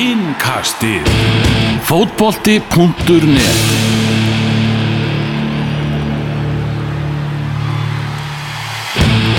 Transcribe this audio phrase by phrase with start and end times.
[0.00, 1.04] Innkastið
[1.84, 3.58] Fótbolti.net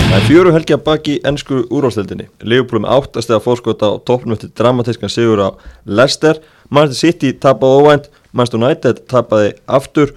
[0.06, 2.28] Það er fjöru helgi að baki ennsku úrváðsleildinni.
[2.46, 5.48] Leopold með áttast eða fórskota á toppnum eftir dramatískan sigur á
[5.82, 6.38] Leicester.
[6.70, 10.14] Manchester City tapaði óvænt, Manchester United tapaði aftur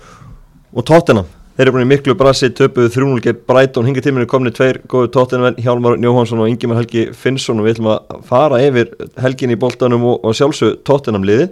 [0.75, 1.34] og Tottenham.
[1.55, 3.85] Þeir eru búin í miklu brasi, töpuðu 3-0 gegn Brighton.
[3.87, 7.93] Hinga tíminu komni tveir góðu Tottenham, Hjálmar Jóhansson og Ingemar Helgi Finnsson og við ætlum
[7.93, 8.91] að fara yfir
[9.23, 11.47] helgin í boltanum og, og sjálfsög Tottenham liði.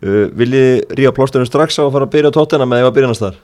[0.00, 2.94] Uh, Viljið ríða plástunum strax á að fara að byrja á Tottenham eða ég var
[2.94, 3.36] að byrja næst þar?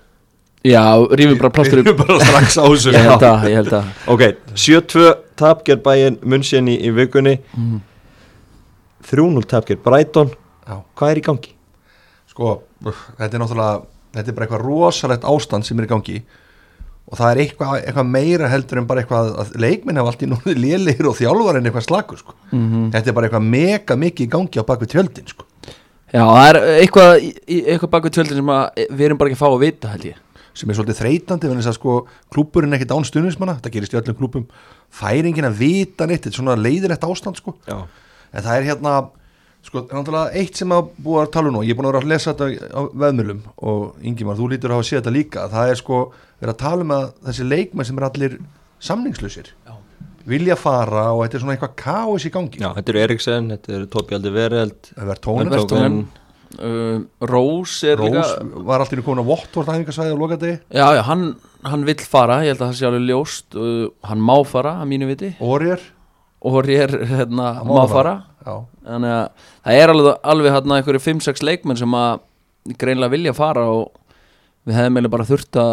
[0.67, 0.85] Já,
[1.21, 3.91] rífum bara plástur Við erum bara strax á þessu Ég held að, ég held að
[4.15, 4.23] Ok,
[4.57, 7.37] 7-2 tap gerð bæinn Munchen í, í vikunni
[9.11, 10.81] 3-0 tap gerð Brighton Já.
[10.97, 11.53] Hvað er í gangi?
[12.33, 12.57] Sko,
[13.21, 13.77] þetta er náttúrulega
[14.17, 16.19] Þetta er bara eitthvað rosalegt ástand sem er í gangi
[17.07, 20.29] Og það er eitthvað, eitthvað meira heldur en bara eitthvað að leikminn hafa allt í
[20.33, 22.33] núni lélegir og þjálfar en eitthvað slagur sko.
[22.51, 22.89] Mhm.
[22.97, 25.45] Þetta er bara eitthvað mega mikið í gangi á bakvið tjöldin sko.
[26.11, 27.13] Já, það er eitthvað,
[27.47, 29.89] í- eitthvað bak við tjöldin sem að við erum bara ekki að fá að vita
[29.95, 30.17] held ég
[30.57, 31.95] sem er svolítið þreytandi vegna þess að sko
[32.33, 34.47] klúburinn er ekkert án stuðnismanna, þetta gerist í öllum klúbum
[34.99, 37.77] það er enginn að vita neitt þetta er svona leiðilegt ástand sko Já,
[38.33, 38.95] en það er hérna
[39.67, 42.05] sko, náttúrulega eitt sem að búa að tala um nú ég er búin að vera
[42.05, 45.73] að lesa þetta á veðmjölum og Ingimar, þú lítur að hafa séð þetta líka það
[45.73, 45.99] er sko,
[46.43, 48.37] vera að tala um að þessi leikmenn sem er allir
[48.87, 49.75] samningslausir Já.
[50.29, 52.61] vilja fara og þetta er svona eitthvað káis í gangi.
[52.63, 55.99] Já þetta eru Eriksen, þetta eru Tobi Aldi Vereld Vertonghen.
[56.61, 57.01] uh,
[57.33, 60.61] Rós er Rós líka var alltaf komin á Votvort æfingarsvæði á lokadegi?
[60.71, 61.27] Já, já, hann,
[61.67, 64.91] hann vill fara, ég held að það sé alveg ljóst uh, Hann má fara, að
[64.93, 65.33] mínu viti.
[65.43, 65.83] Orjar
[66.43, 68.15] Og hér, hérna, Hann má má fara.
[68.47, 68.55] Já,
[68.87, 69.29] Þannig að
[69.65, 72.21] það er alveg, alveg hérna einhverju 5-6 leikmenn sem að
[72.79, 73.89] greinlega vilja fara og
[74.67, 75.73] við hefðum eiginlega bara þurft að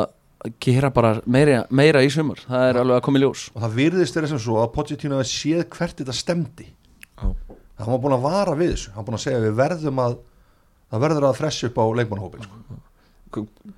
[0.63, 2.41] gera bara meira, meira í sumar.
[2.47, 3.43] Það er alveg að koma í ljós.
[3.53, 7.27] Og það virðist þeirra sem svo að Pochettino hefði séð hvert þetta stemdi Já.
[7.79, 8.89] hann var búin að vara við þessu.
[8.93, 10.17] Hann var búin að segja við verðum að
[10.93, 12.81] það verður að fressi upp á leikmannhópin sko.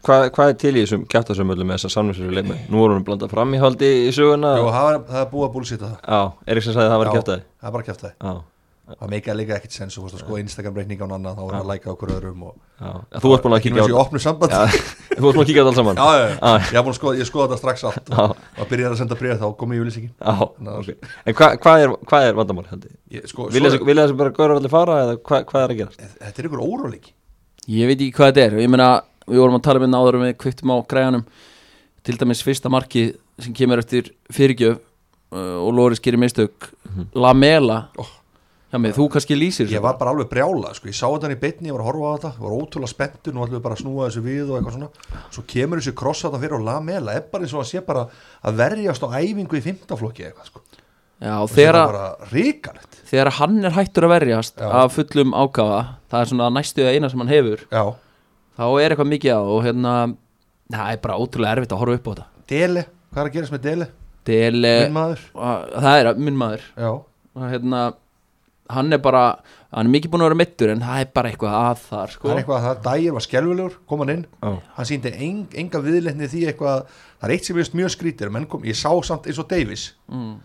[0.05, 2.65] Hvað, hvað er til í þessum kjæftasömmöldum með þessa samvinsfyrir leikmenn?
[2.71, 4.55] Nú vorum við blandað fram í haldi í söguna.
[4.59, 6.01] Jú, það, er, það er búið að búlsita það.
[6.09, 8.43] Já, Eriksen sagði að það var Já, kjæftaði það er bara kæft það
[8.85, 11.91] það meika líka ekkit sens og sko Instagram reikninga og annað þá er að læka
[11.93, 12.91] okkur öðrum og já.
[13.23, 14.01] Þú varst búin að kíkja á þetta.
[14.03, 14.83] opnu samband Já, já,
[15.15, 16.01] Þú varst búin að kíkja á þetta alls saman.
[16.01, 16.77] Já, já, Já.
[16.85, 19.73] ég skoða, ég skoða þetta strax allt og að byrja að senda bréð þá kom
[19.73, 21.09] ég í lýsingin já, Ná, ok.
[21.25, 22.93] En hvað hva er, hva er vandamál haldi?
[23.15, 26.09] ég, sko, Vilja svo, þessi- bara góður allir fara eða hvað hva er að gera?
[26.21, 27.15] þetta er ykkur óróleiki.
[27.73, 28.57] Ég veit ekki hvað þetta er.
[28.61, 28.89] Ég meina,
[29.29, 31.23] við vorum að tala um þetta áður um við kvittum á græjanum
[32.05, 33.07] til dæmis fyrsta marki
[33.41, 36.69] sem kemur eftir fyrirgjöf uh, og Lóris gerir mistök.
[37.15, 37.87] Lamela.
[37.97, 38.13] Oh.
[38.75, 40.89] hjá mig, þú kannski lýsir ég var bara alveg brjála sko.
[40.89, 43.35] ég sá þetta í beinni, ég var að horfa á þetta ég var ótrúlega spenntur,
[43.35, 46.25] nú ætlum við bara að snúa þessu við og eitthvað svona, svo kemur þessi kross
[46.25, 48.07] þetta fyrir og lamela, er bara eins og að sé bara
[48.41, 50.63] að verjast á æfingu í fymtaflokki eitthvað sko.
[51.23, 51.77] Já, þegar,
[52.27, 54.67] er þegar hann er hættur að verjast Já.
[54.81, 55.77] af fullum ákafa
[56.11, 57.63] það er svona næstu eina sem hann hefur.
[57.71, 57.83] Já,
[58.55, 59.93] þá er eitthvað mikið á og hérna
[60.71, 62.25] það er bara ótrúlega erfitt að horfa upp á þetta.
[62.49, 63.91] Dele, hvað er að gerast með Dele?
[64.25, 66.65] Til, minn maður, það er minn maður.
[66.73, 66.91] Já,
[67.35, 67.83] og hérna
[68.73, 69.23] hann er bara,
[69.69, 72.25] hann er mikið búin að vera mittur en það er bara eitthvað að þar sko.
[72.25, 74.25] það er eitthvað að það dægir var skelvilegur, kom hann inn.
[74.41, 74.51] Já.
[74.77, 78.47] hann síndi eng, enga viðleitni því eitthvað það er eitt sem veist mjög skrítir menn
[78.49, 79.87] kom, ég sá samt eins og Davis.
[80.09, 80.39] Mm.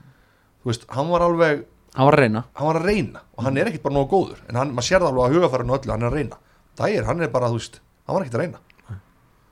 [0.61, 1.65] þú veist, hann var alveg
[1.97, 2.45] hann var að reyna.
[2.59, 5.01] Hann var að reyna og hann er ekkit bara nógu góður en hann, maður sér
[5.01, 6.43] það alveg að hugafærinu öllu, hann er að reyna.
[6.81, 8.65] Dægir, hann er bara, þú veist, hann var ekkit að reyna.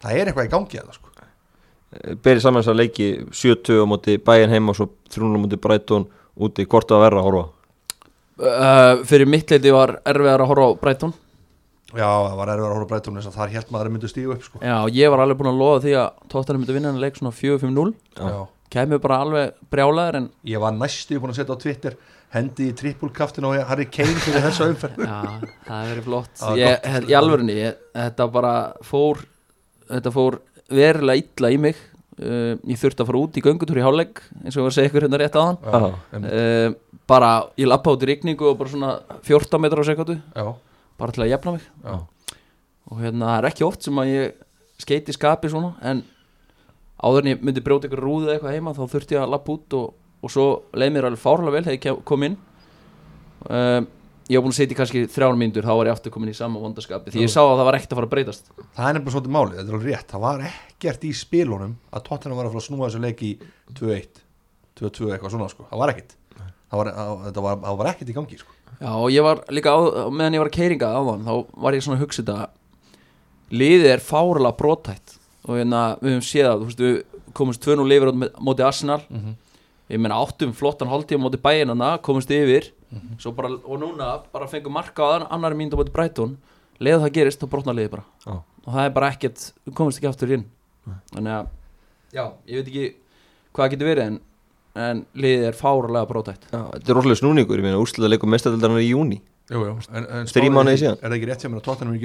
[0.02, 1.14] Það er eitthvað í gangi að það sko.
[2.22, 5.60] Berið saman þess að leiki 70 á móti bæinn heim og svo 300 á móti
[5.62, 6.04] Brighton
[6.36, 6.66] úti.
[6.68, 7.46] Hvort að verra að horfa
[8.38, 11.14] uh, fyrir mitt leiti var erfiðar að horfa á Brighton.
[11.96, 14.32] Já, það var erfið að horfa breytum þess að þar held maður að myndu stígu
[14.34, 14.58] upp sko.
[14.60, 17.32] Já, ég var alveg búin að lofa því að tóttanum myndi vinna hann leik svona
[17.32, 18.40] 4-5-0 já.
[18.74, 21.96] kemur bara alveg brjálaður en ég var næstu búin að setja á Twitter
[22.34, 24.98] hendi í trippulkaftin og Harry Kane fyrir þessa umferð.
[25.04, 25.20] Já,
[25.68, 26.42] það er verið flott.
[26.60, 29.22] Ég, held- í alvörunni, ég, þetta bara fór
[29.88, 30.36] þetta fór
[30.68, 31.78] verulega illa í mig
[32.20, 34.76] uh, ég þurfti að fara út í göngutúr í hálfleik eins og ég var að
[34.76, 35.78] segja ykkur hérna rétt aðan Já.
[36.18, 38.90] uh, bara ég lappa út í rigningu og bara svona
[39.24, 40.44] 14 metrar á sekundu já,
[41.00, 41.64] bara til að jafna mig.
[41.86, 41.96] Já,
[42.92, 44.36] og hérna það er ekki oft sem að ég
[44.84, 46.04] skeiti skapi svona en
[47.00, 49.56] áður en ég myndi brjóta ykkur rúðu eða eitthvað heima þá þurfti ég að lappa
[49.56, 49.88] út og,
[50.22, 52.36] og svo leið mér alveg fárlega vel þegar ég kom inn.
[53.48, 53.86] Um,
[54.28, 56.60] ég var búin að setja kannski þrjár mínútur þá var ég aftur komin í sama
[56.60, 57.12] vondaskapi.
[57.14, 58.50] Því ég sá að það var ekkert að fara að breytast.
[58.76, 60.10] Það er nefnilega svolítið málið, þetta er alveg rétt.
[60.12, 63.32] Það var ekkert í spilunum að Tottenham var að fara að snúa þessu leik í
[63.78, 64.22] 2-1
[64.78, 66.14] 2-2 eitthvað svona sko, það var ekkert.
[66.68, 68.54] Það var, að, þetta var, það var ekkert í gangi sko.
[68.78, 69.78] Já og ég var líka á,
[70.12, 71.32] meðan ég var að keiringa á þann þá
[71.64, 72.48] var ég svona að hugsa þetta.
[73.58, 75.14] Liðið er fárlega brotætt
[75.48, 76.60] og hérna við höfum séð að
[77.38, 79.00] komumst 2-0 yfir á móti Arsenal.
[79.08, 79.38] Mhm.
[79.90, 82.70] Ég meina áttum flottan hálftíma móti bæinana komumst yfir.
[83.20, 86.36] Svo bara, og núna bara fengur marka á ann- annarri mínútu á bóti Brighton.
[86.80, 88.04] Leða það gerist, þá brotna liði bara.
[88.26, 88.32] Já.
[88.68, 90.44] og það er bara ekkert, þú komast ekki aftur inn.
[91.14, 91.46] Þannig að,
[92.12, 92.86] já, ég veit ekki
[93.52, 94.18] hvað það getur verið en,
[94.78, 98.80] en liðið er fárulega brótætt Já, þetta er rosalega snúningur, ég meina úrslega leikum mestadildarnar
[98.84, 99.18] í júni
[100.52, 100.98] mánuðir ekki- síðan.
[101.02, 102.02] Er það ekki rétt sem að Tottenham er í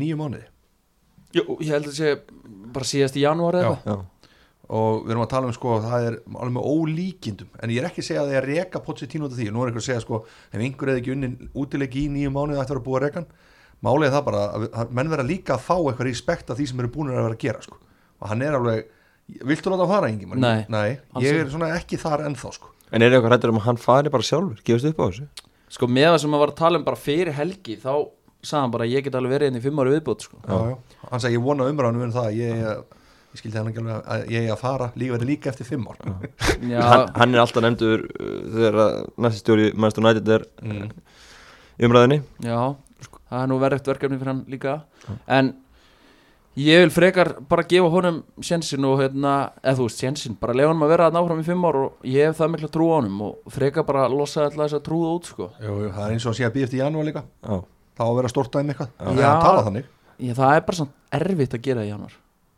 [0.00, 0.46] nýju mánuði?
[1.36, 2.10] Jú, ég held að það sé
[2.72, 3.70] bara síðast í janúar eða Já.
[3.74, 3.86] eitthvað.
[3.86, 4.15] Já,
[4.66, 7.50] og við erum að tala um sko það er alveg með ólíkindum.
[7.62, 9.48] En ég er ekki að segja að það er að reka Pochettino út af því.
[9.54, 12.60] Nú er einhver að segja sko ef einhver eða ekki unnin útileik í nýju mánuði
[12.60, 13.28] ætti að vera búið að rekan?
[13.86, 16.68] Málið er það bara að að menn vera líka að fá eitthvað respekt af því
[16.70, 17.80] sem eru búin að vera að gera sko.
[18.22, 18.86] Og hann er alveg
[19.26, 20.28] viltu láta hann fara Ingi?
[20.34, 22.72] Nei, alls ég er svona ekki þar ennþá sko.
[22.94, 25.26] En er eitthvað hættur um að hann fari bara sjálfur, gefast upp á þessu?
[25.76, 27.92] Sko með það sem að var að tala um bara fyrir helgi þá
[28.46, 30.38] sagði hann bara að ég get alveg verið inn í fimm ári viðbútt sko.
[30.46, 31.00] já, já.
[31.10, 32.28] hann sagði ég vona umræðanum um það.
[32.30, 32.95] Að ég,
[33.36, 34.88] ég skildi hann ekki alveg að ég er að fara.
[34.96, 36.00] Líka verið líka eftir fimm ár.
[36.88, 38.96] Hann, hann er alltaf nefndur uh, þegar að
[39.26, 40.88] næsti stjóri Manchester United er Mm.
[41.76, 42.58] í umræðinni já,
[43.28, 44.76] það er nú verðugt verkefni fyrir hann líka.
[45.28, 45.50] En
[46.56, 50.70] ég vil frekar bara gefa honum sjensin og hérna, eða þú veist sjensin bara lefa
[50.72, 52.94] honum að vera að náfram í fimm ár og ég hef það mikla trú á
[52.96, 55.50] honum og frekar bara losa alltaf þess að trúða út sko.
[55.60, 57.24] jú, jú, það er eins og að sé að býða eftir janúar líka.
[57.44, 57.56] Já,
[58.00, 58.94] þá að vera stórt dæmi eitthvað.
[58.96, 59.04] Já.
[59.12, 59.90] það er að tala þannig.
[60.16, 62.14] Ég, Það er bara svona erfitt að gera í januar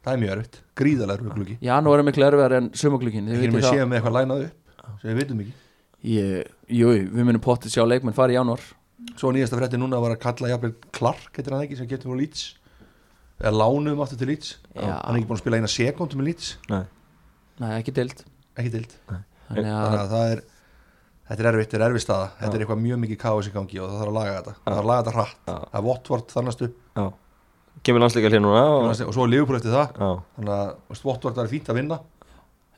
[0.08, 1.56] það er mjög erfitt, gríðalega erfitt gluggi.
[1.68, 5.18] Janúar er miklu erfiðar en sumaglugin ekki með séum með eitthvað lænað upp sem við
[5.20, 5.54] vitum ekki.
[6.08, 8.62] Ég, jú, við munum pottið sjá leikmenn fara í janúar.
[9.18, 12.20] Svo nýjasta frétti núna var að kalla jafnvel Clark, heitir hann ekki, sem getur frá
[12.20, 12.44] Leeds.
[13.38, 14.52] Eða lánuðum aftur til Leeds.
[14.74, 14.86] Já.
[14.86, 16.52] hann er ekki búin að spila eina sekundum með Leeds.
[16.70, 16.84] Nei.
[17.58, 18.24] Nei, ekki dild,
[18.58, 20.40] Þannig þannig að, að það er
[21.28, 22.26] þetta er erfitt, þetta er erfitt staða.
[22.38, 24.54] Þetta er eitthvað mjög mikið káis í gangi og það þarf að laga þetta.
[24.58, 25.54] Það þarf að laga þetta hratt, Já.
[25.54, 26.68] það er Votvort þannastu
[26.98, 27.06] Já
[27.86, 29.96] Kemur landsleika hér núna og, og svo er Liverpool eftir það.
[29.98, 30.10] Já.
[30.38, 32.00] Þannig að Votvort er fínt að vinna.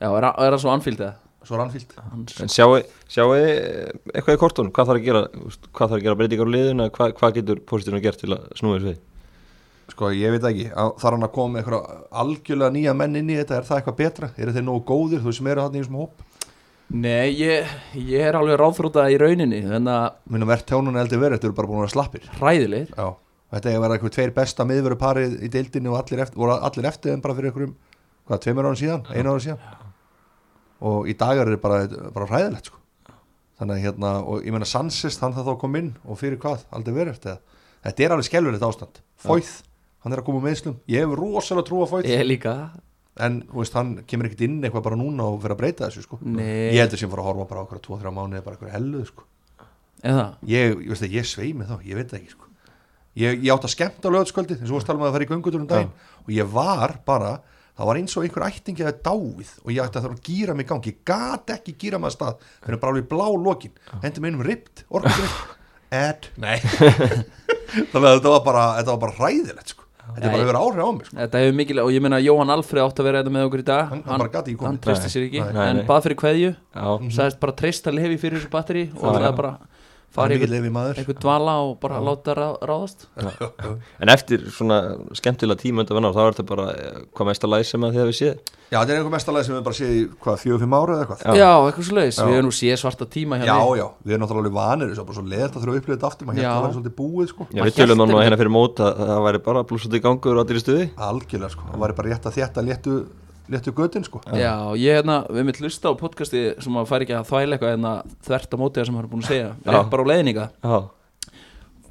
[0.01, 1.17] Já, er, er það svo anfíld eða?
[1.41, 1.93] svo er Anfield.
[2.11, 2.75] Hans, En sjáu,
[3.09, 6.89] sjáu eitthvað í kortunum, hvað þarf að gera hvað þarf að gera breytingar á liðuna,
[6.93, 8.99] hvað, hvað getur positífuna gert til að snúa þessu við?
[9.91, 13.39] sko ég veit ekki, þarf hann að koma með eitthvað algjörlega nýja menn inn í
[13.41, 13.57] þetta?
[13.57, 16.21] Er það eitthvað betra, eru þeir nógu góðir þú sem eru hann í þessum hóp?
[16.91, 21.37] Nei, ég, ég er alveg ráðþróta í rauninni Þannig að minna verðt tjónun eldi verið,
[21.39, 22.25] þetta eru bara búin að vera slappir?
[22.39, 22.93] Hræðilegir.
[22.95, 23.07] Já,
[23.51, 26.89] þetta að vera eitthvað tveir besta miðveru parið í deildinni og allir eftir, voru allir
[26.91, 27.73] eftir en bara fyrir einhverjum,
[28.27, 29.65] hvað, tveimur ára síðan, einu ára síðan?
[30.91, 31.81] Og í dagar er bara,
[32.15, 32.79] bara hræðilegt sko.
[33.61, 36.63] þannig að hérna, og ég meina Sanchez, hann það þá kom inn og fyrir hvað,
[36.73, 37.35] aldrei verið eftir
[37.85, 39.51] þetta er alveg skelfilegt ástand, Fóið
[40.01, 42.55] hann er að koma með meðslum, ég hef rosalega trú á Fóið Ég líka.
[43.21, 46.17] En veist, hann kemur ekkert inn eitthvað bara núna og fyrir að breyta þessu sko.
[46.39, 49.25] Ég heldur sem fara að horfa bara okkur 2-3 mánuði bara okkur helluð sko.
[50.01, 50.23] eða?
[50.47, 52.50] Ég, ég að ég svei mig þá, ég veit það ekki sko.
[53.15, 55.25] Ég, ég átt að skemmta á lögutskvöldi eins og varst talað um að það fara
[55.27, 55.91] í göngutur um daginn.
[56.25, 57.31] Og ég var bara,
[57.77, 60.55] það var eins og einhver ættingi að dáið og ég ætti að það að gýra
[60.55, 63.73] mig í gangi, ég gat ekki gýra að stað fyrir bara alveg blá lokin.
[64.03, 65.57] Hendi mig einum ript, orkundrykk
[65.91, 66.55] Ed, nei.
[67.91, 69.83] Þannig að þetta var bara, þetta var bara hræðilegt sko.
[70.01, 70.43] þetta er bara Nei.
[70.43, 71.15] að vera áhrif á mig sko.
[71.19, 73.65] Þetta hefur mikil og ég meina Jóhann Alfreð átt að vera þetta með okkur í
[73.67, 73.83] dag.
[73.91, 74.67] Hann- hann bara gat ekki komið.
[74.71, 75.13] Hann treysti Nei.
[75.13, 75.85] sér ekki Nei, En nei.
[75.87, 76.51] bað fyrir kveðju.
[76.75, 76.87] Já,
[77.17, 79.67] Sagðist bara treysta lefi fyrir þessu batteri Og það er bara hann
[80.11, 83.07] fara er einhvern dvala og bara láta rá, ráðast.
[84.01, 84.81] En eftir svona
[85.17, 88.03] skemmtilega tíma undan vennar, þá er þetta bara eh, hvað mesta læs sem að þið
[88.03, 88.35] hefur séð?
[88.71, 91.01] Já, þetta er einhver mestalega sem við bara séð í hvað, fjögur, fimm ára eða
[91.03, 91.19] eitthvað?
[91.27, 91.33] Já.
[91.41, 92.23] Já, eitthvað svo leiðis Já.
[92.23, 95.17] Við hefum nú séð svarta tíma já, hérna já, við erum náttúrulega vanir þessu, bara
[95.17, 96.43] svo leðt að þurfa að upplifa þetta aftur maður Já.
[96.45, 97.43] hérna að vera svolítið búið sko.
[97.51, 100.47] Já, við tölum nú hérna fyrir mót að það væri bara blúsandi gangur og
[103.41, 104.21] það að léttu götin sko.
[104.37, 107.73] Já, ég hérna, við mitt hlusta á podcasti sem að færi ekki að þvæla eitthvað
[107.77, 109.51] en að þvert á móti það sem hann er búin að segja.
[109.65, 109.71] Já.
[109.75, 110.81] Rétt bara á leiðninga Já,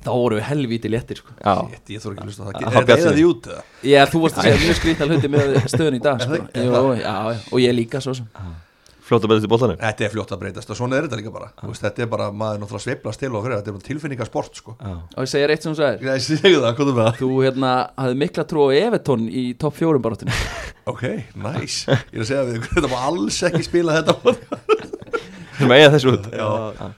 [0.01, 1.35] Þá vorum við helvíti léttir sko.
[1.37, 3.11] Shit, ég þarf ekki að hlusta á það, Það er bjartsýni.
[3.11, 3.63] eða því út eða?
[3.85, 6.31] Já, þú varst að segja mjög skrýta hluti með stöðun í dag sko.
[6.41, 6.87] það- Jú, það?
[7.03, 8.27] já, já, og ég líka svo sem
[9.11, 11.49] fljóta betið til bóltanum Þetta er fljótt að breytast og svona er þetta líka bara.
[11.61, 14.61] Þú veist, Þetta er bara, maður náttúrulega sveiflast til og fyrir Þetta er bara tilfinningasport
[14.61, 14.75] sko.
[14.79, 15.79] Já, Og ég segir eitt sem þú
[16.79, 17.05] hvað þú?
[17.19, 20.37] Þú hérna hafði mikla trú á Evertón í topp fjórum baráttinu
[20.91, 21.05] Ok,
[21.37, 21.91] nice.
[21.91, 25.91] Ég er að segja við ykkur, þetta má alls ekki spila þetta við erum eiga
[25.95, 26.31] þessu út.
[26.33, 26.91] Já.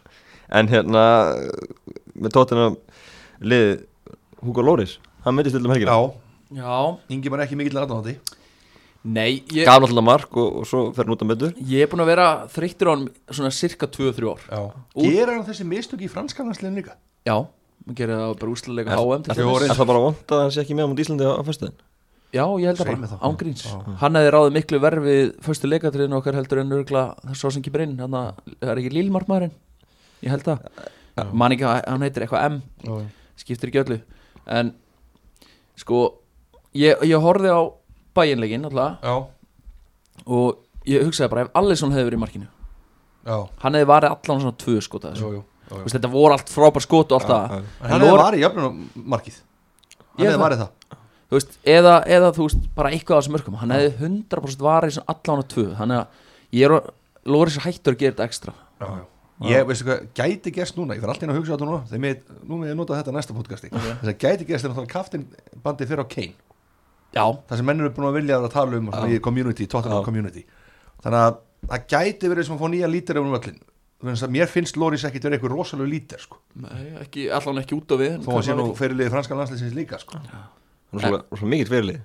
[0.60, 1.04] En hérna
[2.14, 2.68] með tóttina
[3.42, 3.80] liðið
[4.42, 5.96] Hugo Lóris, hann myndist til um helgina.
[5.96, 6.12] Já,
[6.52, 6.76] Já.
[7.14, 8.16] Ingi var ekki mikill aðdáðandi
[9.02, 11.88] Nei, ég, Gaf náttúrulega mark og, og svo fer hann út að myndu ég er
[11.90, 14.76] búin að vera þreyttur á hann svona cirka 2-3 ár.
[14.94, 16.94] Gerir hann þessi mistök í franskarnarsliðin líka?
[17.26, 17.34] Já,
[17.82, 20.62] maður gerir það bara úslulega HM til Er er það bara vond að hann sé
[20.62, 21.74] ekki með á mútið Íslandi á, föstuðin?
[22.32, 23.66] Já, ég held að bara, ángríns.
[24.00, 27.02] Hann hefði ráðið miklu verð við fyrstu leikatriðinu okkar heldur en örgla
[27.36, 27.98] svo sem kemur inn.
[27.98, 29.52] Þannig að það er ekki lílmarkmaðurinn
[30.22, 32.94] Ég held að Man ekki að hann heitir eitthvað M Já,
[33.42, 33.98] skiptir ekki öllu.
[34.48, 34.72] En
[35.76, 36.06] sko
[36.72, 37.60] Ég, ég horfði á
[38.16, 39.14] bæinleikin alltaf já,
[40.26, 42.48] Og ég hugsaði bara ef Allison hefði verið í markinu.
[43.26, 45.30] Já, Hann hefði varið allan svona tvö skota þessu.
[45.30, 47.54] Jú, jú Þú veist, þetta voru allt frábær skot og allt það.
[47.80, 50.42] En hann hefði varið jöfnunarmarkið Hann hefði það.
[50.44, 50.98] varið það.
[51.32, 54.94] Þú veist, eða, eða þú veist, bara eitthvað af þessum mörgum hann hefði 100% varið
[54.98, 55.64] sem allan á tvö.
[55.78, 56.92] Þannig að ég er
[57.32, 58.52] Loris er hættur að gera þetta ekstra.
[58.82, 59.04] Já, já.
[59.42, 61.78] Ég, veistu hvað, gæti gerst núna, ég var alltaf inn að hugsa á þetta núna
[61.88, 64.92] þegar mér, nú með ég nota þetta næsta podcasti þess að gæti gerst er náttúrulega
[64.92, 65.24] kaftin
[65.64, 66.51] bandið fyrir á Kane
[67.14, 70.04] já, það sem menn eru búin að vilja að tala um í community, Tottenham Já.
[70.06, 70.44] community.
[71.04, 71.36] Þannig að
[71.68, 73.60] það gæti verið sem að fá nýja lítir um öllin
[74.02, 76.38] Þannig að mér finnst Loris ekkit verið eitthvað rosalega lítir sko.
[76.58, 79.76] Nei, ekki, allan ekki út á við þó að sé nú ekki- fyrirliði franska landsleisins
[79.76, 80.18] líka sko.
[80.18, 81.04] Er
[81.38, 82.00] svo, mikið fyrirlið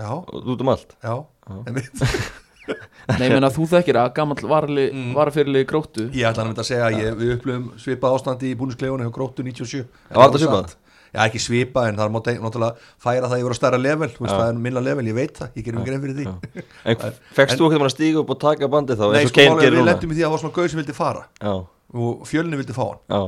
[0.00, 0.96] já, út um allt.
[1.04, 1.12] Já.
[3.18, 5.12] Nei, menn að þú þekkir að gammal varli, Mm.
[5.16, 6.04] varafyrirlið gróttu.
[6.14, 9.12] Ég ætla að mynda að segja að ég, við upplöfum svipað ástandi í búniskleifunni hjá
[9.16, 10.74] Gróttu 97 Já, var þetta svipað?
[11.12, 14.24] Já, ekki svipað en það er mátt- náttúrulega færa það yfir á stærra level, þú
[14.24, 16.24] veist, það er minna level, ég veit það, ég gerum grein fyrir því.
[16.24, 16.62] Já.
[16.88, 16.96] En
[17.36, 20.14] fegst þú ekkert að stíga upp og taka bandið þá Nei, sko, málega, við lendum
[20.14, 21.26] í því að það var svona gauð sem vildi fara.
[21.36, 21.52] Já,
[21.92, 23.04] og fjölni vildi fá hann.
[23.12, 23.20] Já,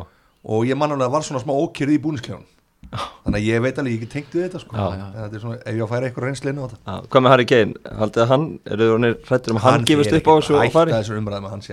[0.45, 2.51] og ég man alveg að það var svona smá ókýrð í búniskleifunum
[2.95, 4.77] þannig að ég veit alveg, ég get tengt við þetta sko.
[4.77, 5.39] Já, já.
[5.41, 6.97] Svona, ef ég á að færa eitthvað reynsleinu á þetta.
[7.11, 7.75] Hvað með Harry Kane?
[8.01, 10.55] Haldið að hann, eru þið hrættir um að hann gefist fer upp á ekki þessu
[10.55, 10.93] og fari?
[10.95, 11.65] að hann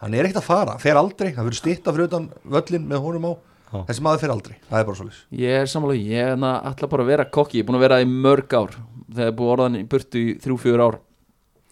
[0.00, 3.28] hann er ekkert að fara, fer aldrei, það verður stitta fyrir utan völlin með honum
[3.28, 3.32] á
[3.66, 3.80] Já.
[3.88, 6.04] þessi maður fer aldrei, það er bara svolítið ég er sammála því.
[6.12, 8.12] ég er na, ætla bara að vera kokki, ég er búin að vera það í
[8.26, 8.76] mörg ár.
[9.06, 10.98] Þegar ég er búin að orðan í burtu í þrjú, fjögur ár.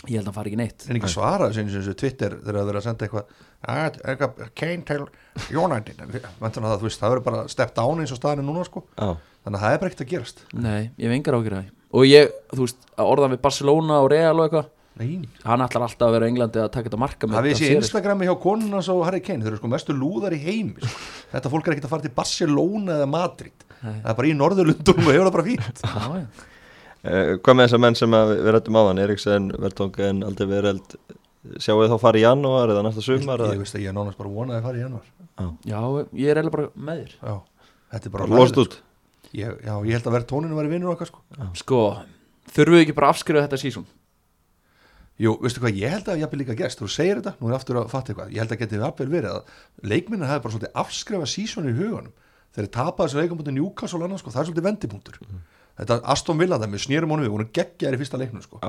[0.05, 0.85] Ég held að hann fari ekki neitt.
[0.91, 3.25] En ekki svara þessu eins og þessu Twitter þegar það verður að senda eitthvað
[3.65, 5.07] "Ah, eitthvað Kane til
[5.57, 6.03] United.
[6.43, 8.83] Væntanlega það, þú veist, það verður bara step down eins og staðan er núna sko.
[8.99, 10.43] Já, þannig að það er bara ekkert að gerast.
[10.53, 11.71] Nei, ég hef engar ágjur að því.
[11.95, 15.25] Og ég, þú veist, að orðan við Barcelona og Real og eitthvað Nei.
[15.43, 17.71] hann ætlar alltaf að vera í Englandi að taka þetta marka með hafið þetta þessi
[17.73, 17.85] series.
[17.89, 21.01] Instagrami hjá konunans og Harry Kane þeir eru sko mestu lúðar í heimi sko.
[21.33, 23.97] þetta fólk er ekkert að fara til Barcelona eða Madrid Nei.
[24.05, 26.27] það er bara í Norðurlundunum og hefur það bara fínt Já, já.
[27.05, 30.95] Eh, Hvað með þessar menn sem að við rættum áðan Eriksen, Vertongen, Aldrei Vereld
[31.61, 33.59] Sjáu þið þá fara í janúar eða næsta sumar ég eða?
[33.61, 35.11] veist að ég er nánast bara vonaði að fara í januar
[35.69, 35.81] já,
[36.23, 37.35] ég er eiginlega bara með þér já,
[37.93, 38.87] þetta er bara Lost út sko.
[39.37, 41.21] ég, já, ég held að vera tóninu væri vinnur okkar sko.
[41.61, 41.83] Sko,
[42.55, 43.85] þurfum við ekki bara að afskrifa þetta sísón
[45.23, 46.81] Jú, veistu hvað, ég held að ég hafði líka gerst.
[46.81, 48.33] Þú segir þetta, nú er ég aftur að fatta eitthvað.
[48.35, 49.53] Ég held að getið jafnvel verið að
[49.93, 52.15] leikminna hefði bara svolítið afskrifa sísónu í hugunum
[52.55, 55.21] þeir tapaði þessu leikum mútið Newcastle og annað sko, það er svolítið vendipunktur.
[55.79, 58.61] Þetta Aston Villa þeim, við snýrum honum við, hún er geggjaðir í fyrsta leiknum sko.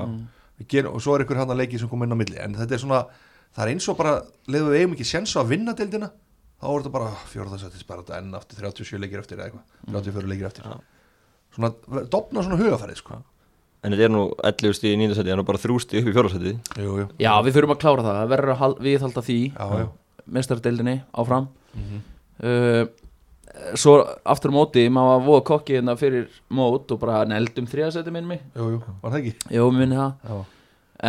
[0.58, 2.38] Við gerum, og svo er ykkur hann að leiki sem kom inn á milli.
[2.42, 3.02] En þetta er svona,
[3.54, 4.14] það er eins og bara
[4.50, 6.10] leiðum við eigum ekki séns á að vinna deildina
[6.56, 9.64] þá er þetta bara fjórðarsættis bara þetta enn aftur 37 leikir eftir eða eitthvað.
[9.92, 10.70] 34 leikir eftir.
[11.54, 11.70] Svona,
[12.10, 13.20] dopna svona hugafærið sko.
[13.86, 16.14] En þetta er nú 11 stíð í nýndasæti En það er bara þrjústi upp í
[16.16, 16.52] fjórasæti
[16.82, 17.06] jú, jú.
[17.22, 19.38] Já, við þurfum að klára það, það verður að hal- viðhalda því
[20.36, 21.48] mestaradeildinni áfram.
[21.76, 22.00] Mhm.
[22.42, 22.86] uh,
[23.78, 23.92] Svo
[24.28, 28.42] aftur móti, maður var voða kokki hérna fyrir mót og bara neldum þriðasæti minn mig.
[28.54, 29.32] Jú, jú, var það ekki?
[29.56, 30.12] Jó, minni það.
[30.28, 30.44] Já,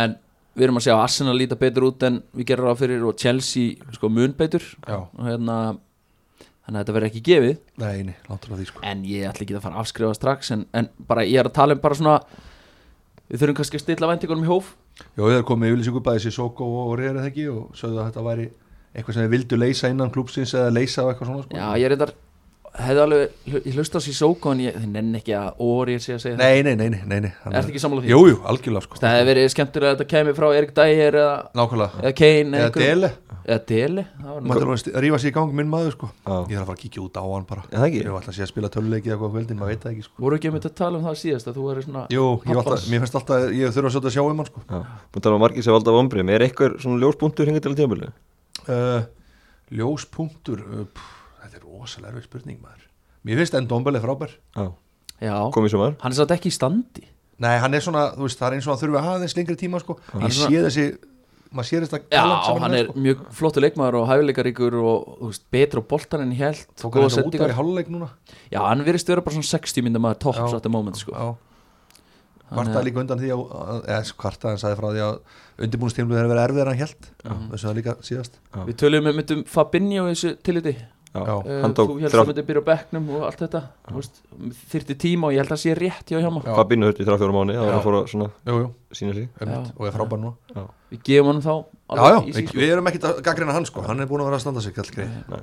[0.00, 0.14] En
[0.56, 3.18] við erum að sjá að Arsenal líta betur út en við gerum það fyrir og
[3.20, 4.64] Chelsea sko mun betur.
[4.88, 5.58] Já, og hérna
[6.64, 7.58] þannig að þetta verður ekki gefið.
[7.84, 8.80] Nei, nei, náttúrulega því sko.
[8.82, 11.56] En ég ætla ekki að fara að afskrifa strax en, en bara ég er að
[11.60, 12.16] tala um bara svona
[13.28, 14.72] við þurfum kannski að stilla væntingunum í hóf
[15.14, 18.24] Jó, þeir komið yfirlýsingu bæði sér Soko og Reyri eða ekki og sögðu að þetta
[18.26, 18.48] væri
[18.94, 21.58] eitthvað sem þeir vildu leysa innan klúpsins eða leysa á eitthvað svona sko.
[21.60, 22.14] Já, ég er reyndar
[22.78, 26.16] hefði alveg, ég hlusta á sér sóko en ég þið nenni ekki að orði sé
[26.16, 27.30] að segja Nei, nei, nei, nei, nei, nei.
[27.44, 28.12] Hann Ertu ekki sammála því?
[28.12, 29.00] Jú, jú, algjörlega sko.
[29.02, 32.02] Það hefði verið skemmtilega að þetta kemi frá Erik Dyer eða, Nákvæmlega.
[32.04, 33.10] eða Kane Eða Dele.
[33.48, 36.10] Eða Dele það var Mættur að rífa sér í gang minn maður sko.
[36.20, 36.34] Já.
[36.36, 37.62] Ég þarf að fara að kíkja út á hann bara.
[37.72, 38.02] Er það ekki?
[38.02, 40.04] Ég ætla að sé að spila töluleiki eða eitthvað á kvöldin, maður veit það ekki
[40.04, 40.14] sko.
[40.20, 42.68] Voru ekki þetta að tala um það síðast að þú verður svona Jú, ég var
[42.68, 44.64] alltaf, mér finnst alltaf, ég þurfa að að sjá um hann sko.
[44.68, 48.10] Búin að um margir sem valda vombrið Er eitthvað svona ljóspunktur hingað til að tímabili?
[48.68, 49.00] uh,
[49.72, 51.17] Ljóspunktur uh, Þetta er
[51.80, 52.84] rosalega erfið spurning maður.
[53.24, 54.34] Mér finnst enn Dombele frábær.
[54.56, 54.66] Já,
[55.20, 55.96] já, komið sumar.
[56.02, 57.04] Hann er satt ekki í standi.
[57.38, 59.80] Nei, hann er svona, þú veist, það er eins og hann þurfi aðeins lengri tíma
[59.80, 59.98] sko.
[60.12, 60.98] Hann er Ég svona- sé þessi,
[61.54, 62.98] maður sér þetta Já, sem hann er sko.
[62.98, 67.08] mjög flottu leikmaður og hæfileikaríkur og þú veist, betur á boltan en held Tók hann
[67.08, 68.08] þetta út af í háluleik núna?
[68.50, 70.56] Já, hann virðist vera bara svona 60 mynda maður tops Já.
[70.56, 71.12] at the moment sko.
[71.12, 71.36] Já,
[72.48, 75.18] Hann kvartaði er- líka undan því að, að- eða kvartaði hann sagði frá því að
[75.66, 77.08] undirbúinustímlu þeirra verið erfið en hann held
[77.52, 78.38] þessu það líka síðast.
[78.66, 80.30] Við töluðum um myndum Fabinho í þessu
[81.26, 83.62] uh, hann tók Þú helst þrjá- að myndi byrja á bekknum og allt þetta.
[84.72, 86.54] Þyrfti tíma og ég held að sé rétt hjá hjá Já.
[86.58, 88.68] Fabinho hurti í þrjá fjóra mánu Það var að fóra svona Jú, jú,
[89.00, 89.28] sína sig.
[89.76, 90.34] Og er frábær nú
[90.88, 91.54] Við gefum honum þá
[91.88, 93.84] Já, já, í við, við erum ekkert að gaggrina hann sko.
[93.86, 95.40] Hann er búin að vera að standa sig Nei.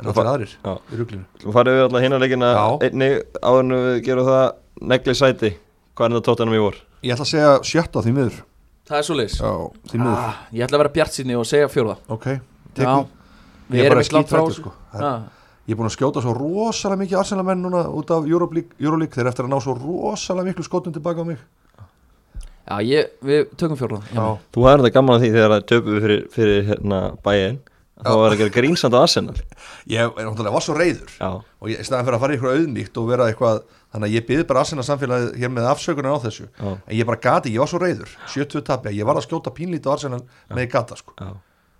[0.00, 0.72] en allir aðrir Já.
[0.90, 1.24] í ruglinu.
[1.38, 2.64] Þú farið við alltaf hinna leikina Já.
[2.82, 4.46] Einni áður en við gerum það.
[4.90, 5.50] Negli sæti.
[5.94, 6.80] Hvað er það tóttanum í vor?
[7.06, 8.40] Ég ætla að segja sjötta því miður.
[8.84, 11.94] Það er svo leis ah, Ég ætla að vera bjart síðni og segja fjórða.
[12.12, 12.40] Ok, Já,
[12.76, 13.06] tekum
[13.68, 14.74] við er erum bara ekki langt frá sko.
[14.94, 15.24] Það
[15.64, 19.30] Ég er búin að skjóta svo rosalega mikið Arsenal-menn núna út af Euroleague, þeir eru
[19.30, 21.38] eftir að ná svo rosalega miklu skotum tilbaka á mig.
[22.64, 24.02] Já, ég, við tökum fjórða.
[24.12, 27.58] Já, Þú hafði þetta gaman að því þegar það töpuðu fyrir, fyrir hérna bæinn
[28.04, 29.34] þá var að gera grínsand á Arsenal.
[29.94, 32.36] Ég er náttúrulega var svo reyður Já, og ég, í staðan fyrir að fara í
[32.36, 33.60] eitthvað auðmíkt og vera eitthvað
[33.94, 36.48] þannig að ég byði bara aðsina samfélagið hér með afsökunar á þessu.
[36.58, 36.70] Já.
[36.72, 39.88] en ég bara gati, ég var svo reyður 70 tapi, ég var að skjóta pínlítið
[39.88, 41.14] á Arsenal með ég gata sko.
[41.20, 41.30] Já.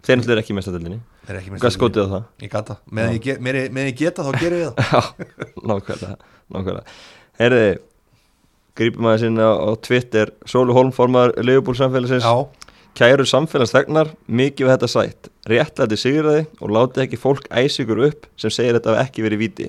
[0.04, 0.56] Þeir náttúrulega er ekki
[0.94, 2.24] í Er Hvað skotið á það?
[2.44, 4.84] Ég gata, meðan ég, ge- meðan ég, geta þá gerir ég það.
[4.92, 5.00] Já,
[5.70, 6.16] nákvæmlega,
[6.52, 6.98] nákvæmlega.
[7.40, 7.62] Herði,
[8.76, 10.34] grípum aðeins inn á, á Twitter.
[10.50, 12.26] Sólu Holm formar Leifbúl samfélagsins.
[12.28, 12.64] Já,
[12.94, 15.30] Kæru samfélagsþegnar, mikið við þetta sætt.
[15.50, 19.40] Réttlæti sigraði og láti ekki fólk æsa ykkur upp sem segir þetta hafi ekki verið
[19.42, 19.66] víti.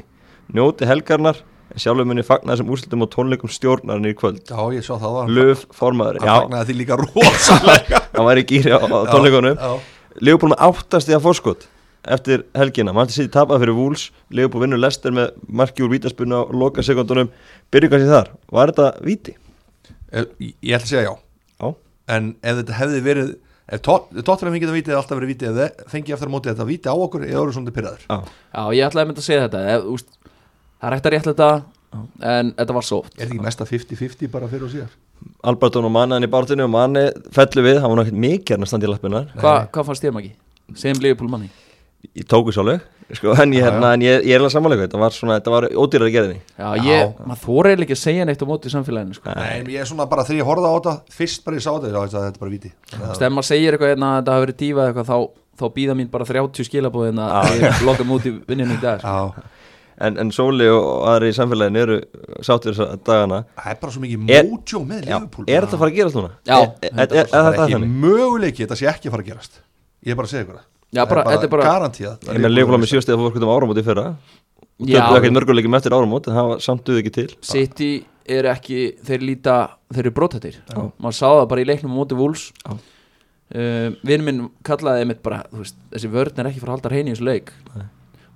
[0.54, 1.40] Njóti helgarnar
[1.74, 4.44] en sjálfur munni fagna þessum úrslitum og tónleikum stjórnarinn í kvöld.
[4.46, 8.04] Já, ég sá það var Löf formaður, Hann já, fagnaði því líka rosalega.
[8.20, 9.58] Hann var í gýri á, á tónleikunum.
[9.58, 11.66] Já, Leifbúl með áttast í að fórskot
[12.16, 16.44] eftir helgina, mann til síði tapað fyrir Vúls Leifbúl vinnur lester með marki úr vítaspunna
[16.46, 17.32] á loka sekundunum
[17.74, 19.34] byrju kannski þar, var þetta víti?
[20.14, 20.30] Ég,
[20.62, 21.14] ég ætla að segja já.
[21.60, 21.72] Já,
[22.16, 23.34] En ef þetta hefði verið
[23.66, 26.68] Ef Tottenham fengið það vítið alltaf verið vítið Ef það fengið eftir að móti þetta
[26.70, 28.18] víti á okkur Eða eru svona pyrraður já,
[28.54, 29.64] Já, ég ætlaði að mynda að segja þetta.
[29.74, 30.12] Ef, úst,
[30.76, 31.50] Það er hægt að réttla þetta
[32.36, 33.10] En þetta var sótt.
[33.16, 34.94] Er þetta ekki mesta 50-50 bara fyrir og síðar
[35.46, 37.06] Albertón og mannaðin í bártinu og manni
[37.36, 40.34] fellu við, hann var náttúrulega mikið að standa í lappunar Hva, Hvað fannst þér maki?
[40.82, 41.52] Sem Liverpool manni
[42.16, 42.84] ég tóku sáleg
[43.18, 45.66] sko, en, ég, hérna, en ég, ég er alveg sammálega þetta var, svona, þetta var
[45.78, 48.70] ódýrar að gera þinni Já, ég, maður þóra eiginlega ekki að segja neitt á móti
[48.70, 49.34] í samfélaginu sko.
[49.38, 52.06] Nei, ég er svona bara þegar ég horfði á þetta Fyrst bara ég sá þetta,
[52.06, 52.72] þetta er bara víti.
[52.94, 55.18] Þannig að- Stemma segir eitthvað hérna að þetta hafi verið dífa eitthvað þá,
[55.62, 59.14] þá býða mín bara 30 skilabóðin að við lokum út í vinninu í dag sko.
[59.14, 59.50] Já,
[60.00, 61.98] en, en Sóli og aðri í samfélaginu eru
[62.44, 63.40] sáttir þess að dagana.
[63.60, 65.98] Það er bara svo mikið Er- mójó með Já, Liverpool er þetta að fara að
[66.00, 66.32] gerast núna?
[66.46, 69.16] Já, er, er, er, er, Það er er það ekki möguleiki, þetta sé ekki að
[69.16, 69.62] fara að gerast.
[70.06, 70.66] Ég er bara að segja ykkur það.
[70.96, 73.88] Já, bara- þetta er bara- garantíð Ég með leifum með sjöstið að fórkutum áramóti í
[73.88, 74.06] fyrra.
[74.76, 75.00] Og Já.
[75.08, 77.30] töfðu ekkert mörguleikum eftir áramót en það var samt duð ekki til.
[77.42, 79.56] City er ekki, þeir líta
[79.94, 80.58] þeir eru brothættir,
[81.00, 82.52] maður sá það bara í leiknum á móti Wolves.
[82.66, 82.76] Já.
[83.56, 85.06] uh, vinn minn kallaði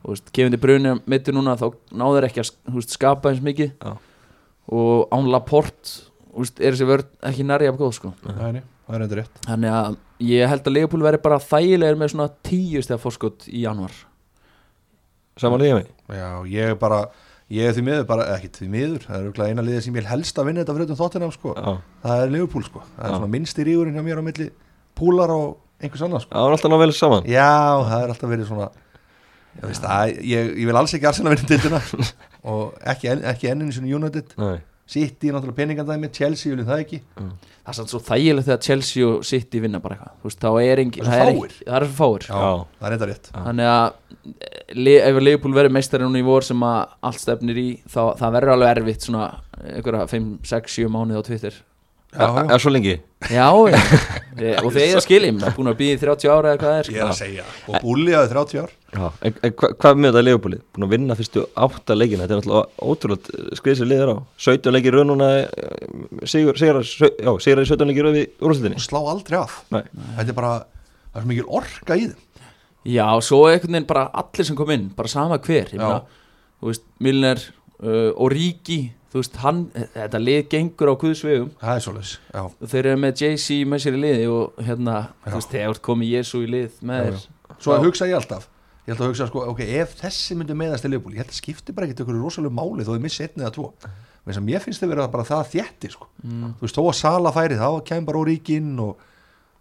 [0.06, 0.60] einmitt bara þú veist, þessi vörn er ekki fara að halda hrein í þessu leik
[0.60, 0.60] Nei.
[0.60, 3.72] og veist, kefindi brunni mittu núna þá náður ekki að þú veist, skapa eins mikið
[3.80, 3.98] Já.
[4.72, 5.90] og án Laporte
[6.30, 8.14] þú veist, er þessi vörn ekki nærri af góð sko.
[8.26, 12.00] Nei, nei, það er endur rétt þannig að ég held að Leopold veri bara þægilegir
[12.00, 13.92] með svona tíu stegar fórskot í januar
[15.40, 17.10] Saman líka mig Já, ég er bara
[17.50, 20.10] Ég er því miður bara, ekki því miður Það er eina liðið sem ég vil
[20.12, 21.54] helst að vinna þetta fyrir þóttina sko.
[21.58, 21.72] Já,
[22.04, 23.16] Það er Liverpool sko Það er Já.
[23.16, 24.50] svona minnsti rígurinn hjá mér á milli
[25.00, 26.36] Púlar og einhvers annars sko.
[26.36, 27.50] það var alltaf ná vel saman Já,
[27.90, 28.70] það er alltaf verið svona
[29.58, 31.80] Ég, veist, að, ég, ég vil alls ekki Arsenal vinna tildina
[32.54, 34.36] og ekki, ekki enninu svona United.
[34.40, 34.58] Nei,
[34.90, 36.98] City, náttúrulega peningandæmi, Chelsea viljum það ekki.
[37.20, 40.16] Það er samt svo þægilegt þegar Chelsea og City vinna bara eitthvað.
[40.24, 41.58] Þú veist, þá er engin Það er er fáir.
[41.68, 42.26] það er svo fáir.
[42.26, 42.64] Já, Já.
[42.80, 43.30] það er enda rétt.
[43.36, 43.86] Þannig að
[44.32, 48.00] eh, Le- ef Leopold verður meistari núna í vor sem að allt stefnir í þá
[48.24, 49.28] það verður alveg erfitt svona
[49.62, 51.60] einhverja 5, 6, 7 mánuð á Twitter
[52.10, 52.44] Já, já.
[52.56, 52.96] er svo lengi
[53.30, 53.48] já.
[54.40, 56.96] Ég- og þeir eiga skiljum búin að býða í 30 ára eða hvað er Ég
[56.96, 57.04] sko.
[57.04, 60.24] er að segja Og Búli hafi 30 ár Já, en, en hva, hvað með þetta
[60.26, 60.62] leifbúlið?
[60.74, 64.18] Búin að vinna fyrstu átta leikina Þetta er náttúrulega ótrúlega skrið sér liður á
[64.48, 65.68] 17 leikir raun núna eh,
[66.32, 69.84] Sigur, sigur, já, sigur í 17 leikir raun við úrúslitinni Og slá aldrei af Nei,
[70.18, 70.54] Þetta er bara,
[71.12, 72.26] það er svo mikil orka í þeim
[72.90, 75.84] já, svo einhvern veginn bara allir sem kom inn bara sama hver ég Já.
[75.84, 76.00] meina,
[76.64, 77.42] þú veist, Milner
[77.84, 78.78] uh, og Ríki
[79.10, 79.60] þú veist, hann,
[79.96, 82.44] þetta lið gengur á Guðsvegum Það er svoleiðis Já,
[82.74, 85.30] þeir eru með JC með sér í liði og hérna, Já.
[85.32, 87.56] þú veist, þegar komið Jésu í lið með Já, þér.
[87.60, 88.48] Svo að hugsa ég alltaf
[88.90, 91.40] Ég held að hugsa sko, ok, ef þessi myndi meðast til Liverpool Ég held að
[91.42, 93.68] skipti bara ekkert ykkur rosalega máli Þó þið missi einn eða tvo.
[94.30, 96.08] Ég finnst þið vera bara það þétti sko.
[96.24, 96.50] mm.
[96.60, 99.00] Þú veist, þó að Sala færi þá kemur bara úr ríkinn og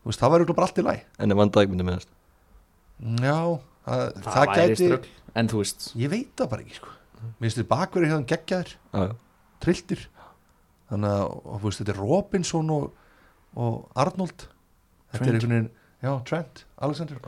[0.04, 2.10] þú veist, það örugglega bara allt í læg en ef vandæk myndi meðast
[3.22, 3.36] Já,
[3.88, 6.92] það, það, það, gæti strögl en þú veist, Ég veit það bara ekki sko.
[9.64, 10.06] Trilltir.
[10.88, 12.88] Þannig að, og, þú veist, þetta er Robinson og,
[13.58, 14.46] og Arnold.
[15.12, 15.34] Þetta er Trent.
[15.34, 15.70] einhvern veginn,
[16.04, 17.20] já, Trent, Alexander.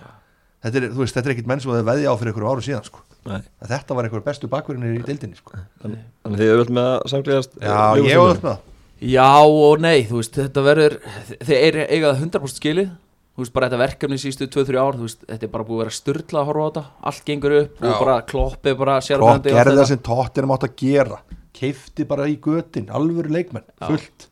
[0.61, 2.65] Þetta er, þú veist, þetta er ekkit menn sem það veðja á fyrir einhverju áru
[2.65, 3.05] síðan sko.
[3.29, 3.41] nei.
[3.61, 5.61] Að þetta var einhver bestu bakverðinir í deildinni sko.
[5.83, 8.51] Þannig þannig þið auðvöld með að samklæðast Já, ég var upp með?
[8.51, 8.67] það.
[9.01, 10.97] Já og nei þú veist, þetta verður,
[11.41, 12.91] þeir eru eigað 100% skilið,
[13.33, 15.83] þú veist, bara þetta verkefni sístu 2-3 ár, þú veist, þetta er bara búið að
[15.87, 17.89] vera styrla að horfa á þetta, allt gengur upp Já.
[17.89, 21.21] og bara kloppið bara Klopp sérfændi gerði það sem tóttir mátt að gera
[21.61, 23.87] keifti bara í götin, alvöru leikmenn Já.
[23.91, 24.27] fullt.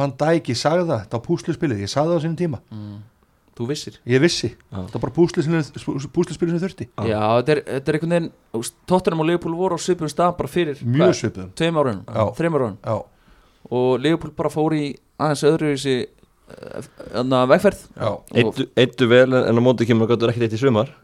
[0.00, 2.98] Fann dæki, sagði það, þetta var púsluspilið ég sagði það á sínum tíma, mm,
[3.58, 3.96] þú vissir?
[4.08, 4.50] Ég vissi.
[4.70, 4.76] Já.
[4.78, 6.86] þetta var bara púsluspilið sem þurfti.
[6.94, 7.08] Já.
[7.10, 8.30] já, þetta er, þetta er einhvern veginn
[8.92, 11.50] Tottenham og Liverpool voru á svipum stað bara fyrir mjög svipuðum.
[11.58, 12.22] tveim árun, Já.
[12.38, 12.96] þreim árun Já,
[13.70, 14.86] og Liverpool bara fór í
[15.20, 17.82] aðeins öðru þessi uh, vegferð.
[17.98, 20.94] Já, Eittu, eittu vel en á móti kemur að gætur ekkert eitt í sumar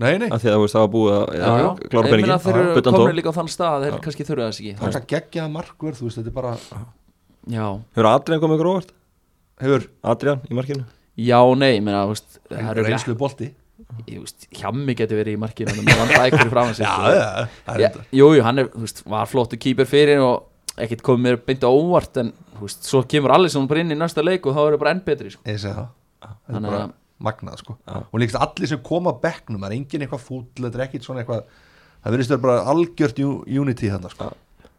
[0.00, 0.28] nei, nei.
[0.32, 2.42] Af því að þú veist það var búið að já, já, klára ég meina peningin
[2.46, 4.74] þeir eru komin líka á þann stað að þeir kannski þurfa þess ekki.
[4.80, 6.52] Það er geggjaða markverð, þú veist, þetta er bara
[7.52, 8.94] já, Hefur Adrian komið ykkur óvart?
[9.62, 9.88] hefur.
[10.02, 10.86] Adrian í markinu?
[11.18, 13.50] já, nei, ég meina, þú veist það eru reynslu bolti.
[14.08, 17.26] Ég veist, hjammi geti verið í markinu en með vanda ykkur í fram já, já,
[17.66, 20.48] það er þetta jú, jú, hann er, þú veist, var flottu kýper fyrir og
[20.80, 23.34] ekkert komið mér beint á óvart en, þú veist, svo kemur
[27.22, 27.98] Það það, það Þannig magnað sko Já.
[28.12, 31.06] og líkast allir sem koma að bekknum það er engin eitthvað fúll, þetta er ekkit
[31.06, 31.44] svona eitthvað
[32.02, 34.32] það verðist vera bara algjört unity þarna sko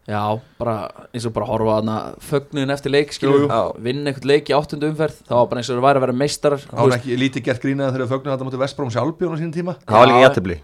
[0.04, 0.20] Já,
[0.60, 3.46] bara eins og bara horfa að fögnuðin eftir leik, jú.
[3.80, 6.16] vinna eitthvað leik í áttundu umferð, þá var bara eins og það væri að vera
[6.20, 9.54] meistarar, það var ekki lítið gert grínaði þegar fögnuð þetta mútið Vestbróm sjálfbjörn á sínum
[9.56, 10.26] tíma Það var líka Já.
[10.28, 10.58] jættibli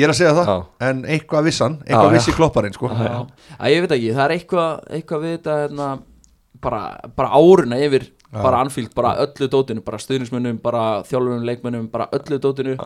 [0.00, 0.88] ég er að segja það, Já.
[0.88, 3.18] en eitthvað vissan eitthvað Já, vissi klopparinn sko Já,
[3.60, 5.90] að ég veit ekki, það er eitthvað, eitthvað við þetta hérna,
[6.64, 6.82] bara,
[7.20, 8.15] bara áruna yfir Já.
[8.34, 12.76] Bara anfíld, bara öllu dótinu bara stuðnismönnum, bara þjálfunum, leikmönnum bara öllu dótinu.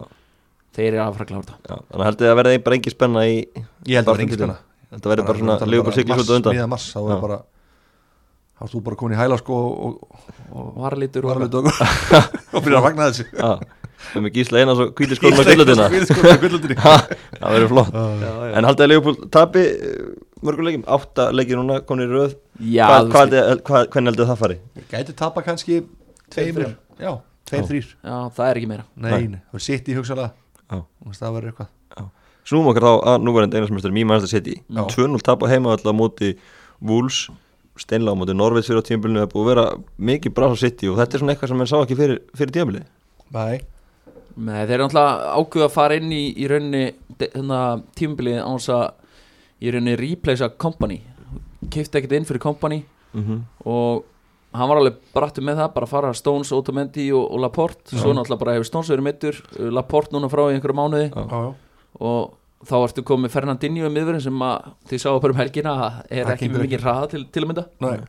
[0.76, 3.22] Þeir eru að fara að klára þetta Þannig held ég að verði bara engin spenna
[3.26, 4.58] í ég held að það var engin spenna.
[4.90, 7.38] Þetta verður bara svona Leopold siglir svolítið undan miða mars, þá er bara
[8.60, 10.00] þá er þú bara komin í hæla sko og,
[10.52, 11.74] og, varlitur og og varlega dögur
[12.52, 13.50] og byrja að vagna þessi Já,
[14.12, 17.96] við með gísla eina svo skórum með gullutina Það verður flott.
[18.50, 20.09] En haldið að Leopold tapi eh,
[20.42, 22.36] mörgum leikjum, átta leikir núna komin í röð.
[22.60, 24.58] Já, Hvað- þú hvað veist, haldið- hvað- Hvernig heldur það fari?
[24.90, 25.82] gæti tapa kannski
[26.30, 27.68] tveimur, já, tveir, Já.
[27.68, 28.84] þrýr já, það er ekki meira.
[28.96, 30.32] Nei, það er sitt í hugsalega
[30.70, 30.84] það.
[31.20, 31.68] Verður eitthvað.
[32.50, 34.62] Snúum okkar þá að núverandi einhansmjöstur Mí Manchester City.
[34.70, 34.86] Já.
[34.88, 36.36] 2-0 tap á heima alltaf á móti
[36.80, 37.28] Wolves.
[37.78, 38.86] Steinlega á móti Norveits fyrir á
[39.22, 39.66] er búið að vera
[40.00, 42.50] mikið bra á City og þetta er svona eitthvað sem mann sá ekki fyrir, fyrir
[42.52, 42.84] tímabilið.
[43.32, 43.60] Nei,
[44.36, 48.70] Nei, þeir eru náttúrulega ákveða að fara inn í, í rauninni hérna, tímabilið án þess
[48.72, 48.90] að
[49.60, 51.00] í rauninni replacea company
[51.70, 53.40] kifti ekkert inn fyrir company mm -hmm.
[53.64, 54.04] og
[54.52, 58.12] hann var alveg brattur með það bara að fara Stones, Otamendi og, og Laporte svo
[58.12, 61.54] náttúrulega bara hefur Stones verið mittur Laporte núna frá í einhverju mánuði Já.
[62.00, 62.32] og
[62.66, 66.24] þá ertu komið Fernandinho í miðverðin sem að þið sáu bara um helgina að er
[66.24, 68.00] Það ekki með mikið hraða til, til að mynda nei.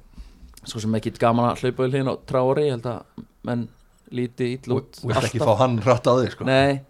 [0.64, 3.68] svo sem ekki gaman að hlaupa í hlýðin á trári ég held að menn
[4.12, 6.48] líti ítl og út og ekki fá hann rætt á þig sko.
[6.48, 6.82] Nei,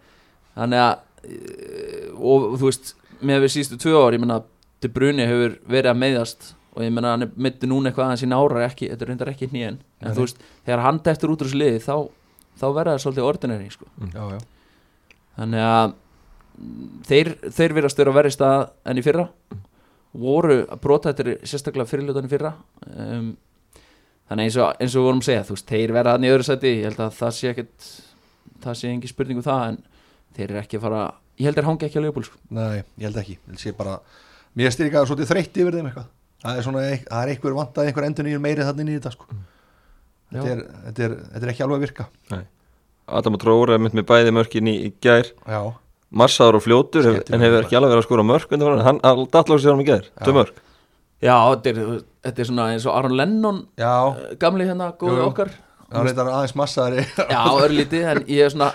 [0.56, 0.94] þannig að
[1.28, 4.40] eh, og þú veist með við sístu tvö ár, ég menna
[4.82, 8.24] De Bruyne hefur verið að meiðast og ég menna hann er mitti núna eitthvað aðeins
[8.24, 11.34] í nára ekki, þetta er reyndar ekki hnýjan en Nei, þú veist, þegar hann deftur
[11.34, 11.96] út úr þessu liði þá,
[12.56, 13.90] þá verða það svolítið ordinary sko.
[14.32, 14.38] já,
[15.36, 19.26] þannig að mm, þeir, þeir verðast vera verið stað enn í fyrra.
[20.22, 22.54] Voru að brota þetta sérstaklega fyrirlutan í fyrra.
[22.88, 23.30] Um,
[24.28, 26.74] þannig eins og, eins og vorum að segja veist, þeir verða hann í öðru sæti.
[26.80, 27.92] Ég held að það sé ekkert
[28.62, 29.78] það sé engi spurning um það en
[30.36, 31.06] þeir eru ekki að fara
[31.38, 32.42] ég held að þeir hangi ekki að lögbúl sko.
[32.52, 32.82] nei,
[34.58, 36.08] mér styrir ekki að svolítið þreytt yfir þeim eitthvað.
[36.42, 39.12] Það er svona, það er einhver vantað einhver endur nýjur meiri þannig inn í þetta
[39.14, 39.28] sko.
[40.32, 40.54] þetta, Já.
[40.56, 42.08] er, þetta, er, þetta er ekki alveg að virka.
[43.12, 45.30] Adam og Tróra er mynd með bæði mörkin í, í gær.
[45.46, 45.60] Já,
[46.12, 48.50] Marsaður og fljótur hef, en hefur ekki alveg verið að skora mörk
[48.84, 48.98] hann
[49.32, 50.24] datlóks sér hann í gær, Já.
[50.26, 50.58] tvö mörk.
[51.22, 51.78] Já, þetta er,
[52.26, 55.14] þetta er svona eins og Aron Lennon já, eh, gamli hérna, jú.
[55.28, 55.52] okkar.
[55.92, 57.04] Það reyndar aðeins massaðari.
[57.30, 58.70] Já, örlítið, en ég er svona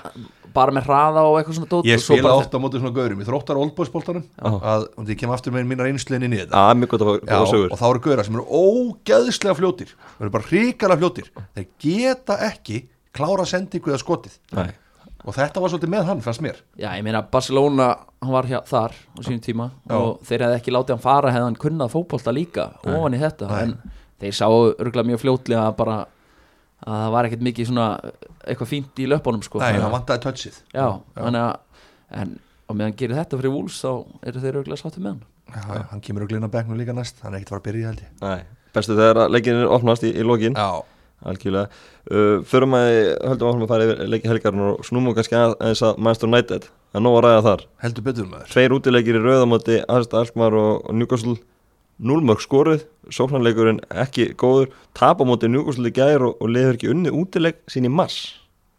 [0.58, 3.22] bara með hraða og eitthvað svona dót ég spila ofta á móti svona gaurum.
[3.22, 4.26] Ég þróttar oldboysboltanum.
[4.34, 4.50] Já.
[4.74, 6.66] að, og ég kem aftur með mínar einsliðin inn í þetta.
[6.66, 9.94] Að mjög gott að fá Já, og þá eru gauðra sem eru ógeðslega fljótir.
[10.18, 11.32] Þeir eru bara hrikalega fljótir.
[11.58, 12.82] Þeir geta ekki
[13.18, 14.38] klára sendingu eða skotið.
[14.58, 14.70] Nei.
[15.28, 16.60] og þetta var svolítið með hann fannst mér.
[16.80, 17.88] Já, ég meina Barcelona,
[18.24, 19.96] hann var hjá, þar á sínum tíma Já.
[19.98, 23.50] og þeir hefði ekki látið hann fara hefði hann kunnað fótbolta líka ofan í þetta.
[23.50, 23.58] Nei.
[23.66, 25.98] en þeir sáu örgulega mjög fljótlega bara
[26.86, 27.88] að það var ekkert mikið svona
[28.48, 29.60] eitthvað fínt í löpunum sko.
[29.60, 30.60] Nei, Þannig hann að- vantaði touchið.
[30.74, 30.88] Já,
[31.18, 31.56] þannig að
[32.22, 32.36] en
[32.68, 33.92] á meðan gerir þetta fyrir Wolves þá
[34.28, 35.24] eru þeir örgulega sáttið með hann.
[35.48, 37.68] Já, já, hann kemur að glina bekknum líka næst hann er ekkert að fara að
[37.72, 38.14] byrja held ég.
[38.22, 38.44] Nei.
[38.78, 40.54] bestu þegar að leikin er opnast í, í lokin.
[40.54, 40.84] Já,
[41.26, 41.70] algjörlega.
[42.12, 42.88] Uh, förum að
[43.26, 46.68] höldum áfram að fara yfir leiki helgarinn og snúmum kannski að, aðeins að Manchester United.
[46.92, 47.64] Það er nóg að ræða þar.
[47.84, 48.52] Heldur betur maður.
[48.54, 51.38] Tveir útileikir í rauðamóti Aðsta Alkmaar og, og Newcastle
[51.98, 52.84] núlmörk skoruð,
[53.14, 57.88] sóknarleikurinn ekki góður, tap á móti í gær og, og leiður ekki unni útileik sín
[57.88, 58.36] í mars.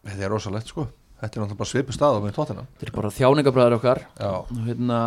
[0.07, 0.87] Þetta er rosalegt sko.
[1.19, 4.01] Þetta er náttúrulega bara svipu stað á með tóttina Þeir eru bara þjáningabræður okkar.
[4.21, 4.99] Já, og hérna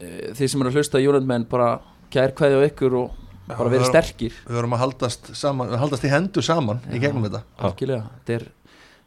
[0.00, 0.06] e,
[0.38, 1.66] þeir sem eru að hlusta United menn bara
[2.12, 3.18] kær kveði á ykkur og
[3.50, 4.38] Já, bara verið það er- sterkir.
[4.48, 7.42] við verðum að haldast, saman, haldast í hendur saman í gegnum þetta.
[7.60, 8.46] þetta er,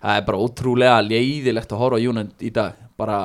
[0.04, 2.78] það er bara ótrúlega leiðilegt að horfa United í dag.
[2.96, 3.20] Bara,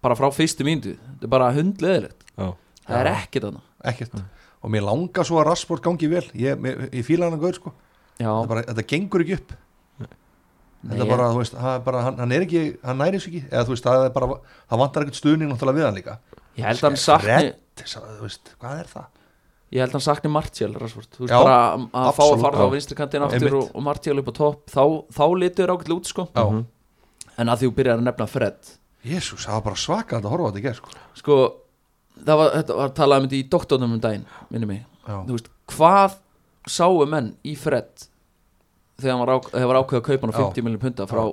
[0.00, 0.94] bara frá fyrstu mínútu.
[0.94, 2.52] Þetta er bara hundleðilegt Já.
[2.86, 3.16] það er Já.
[3.18, 4.14] ekkert annað Ekkert.
[4.62, 6.24] Og mér langar svo að Rashford gangi vel.
[6.34, 7.72] Ég, mér, ég fíla hann að gaur sko.
[8.18, 9.52] Bara, þetta gengur ekki upp.
[10.78, 13.32] Nei, Þetta bara, þú veist, hann, er bara, hann, hann er ekki Hann næri sig
[13.32, 13.48] ekki.
[13.50, 14.26] Eða þú veist, það er bara
[14.70, 16.14] Það vantar ekkert stuðning náttúrulega við hann líka.
[16.54, 19.08] Ég held að hann sakni að, þú veist, hvað er það?
[19.68, 21.08] ég held að hann sakni Martial Rashford.
[21.12, 22.70] þú veist Já, bara að, fá að fara á já.
[22.72, 24.82] vinstri kantin aftur og, og Martial upp á topp þá,
[25.18, 26.24] þá litur ágætlega út sko.
[26.32, 26.46] Já,
[27.42, 28.70] en að því þú byrjar að nefna Fred.
[29.04, 30.94] Jésús, það var bara svaka að horfa á þetta í gerð sko.
[31.20, 31.36] sko,
[32.26, 34.84] það var, þetta var talað um þetta í doktornum um daginn, minni mig.
[35.08, 36.16] Já, þú veist, hvað
[36.68, 38.06] sáu menn í Fred
[38.98, 40.42] þegar var, ák var ákveð að kaupa hann á Já.
[40.48, 41.24] 50 miljón punta frá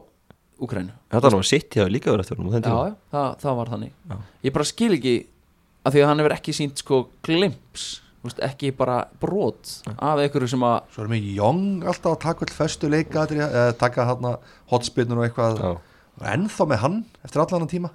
[0.56, 3.94] Úkrænu Þetta var sitt hjá líka verið eftir já, já, það, það var þannig.
[4.08, 4.18] Já.
[4.48, 5.16] ég bara skil ekki
[5.86, 7.88] að því að hann hefur ekki sínt sko glimps
[8.46, 12.56] ekki bara brot af einhverju sem að Svo erum við Young alltaf að taka all
[12.56, 14.30] föstu leika eða taka hann
[14.72, 15.60] hotspinnur og eitthvað.
[15.62, 15.76] Já.
[16.34, 17.92] ennþá með hann eftir allan tíma.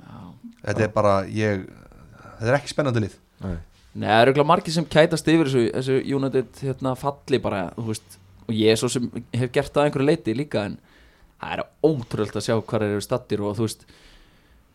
[0.60, 1.64] Þetta er bara, ég
[2.40, 3.16] þetta er ekki spennandi lið.
[3.44, 3.56] Nei.
[3.90, 7.88] Nei, það eru ekki margir sem kætast yfir þessu, þessu United hérna, falli bara þú
[7.88, 10.76] veist, og ég er svo sem hef gert það að einhverju leiti líka en
[11.40, 13.82] það er ótrúld að sjá hvað eru stattir og þú veist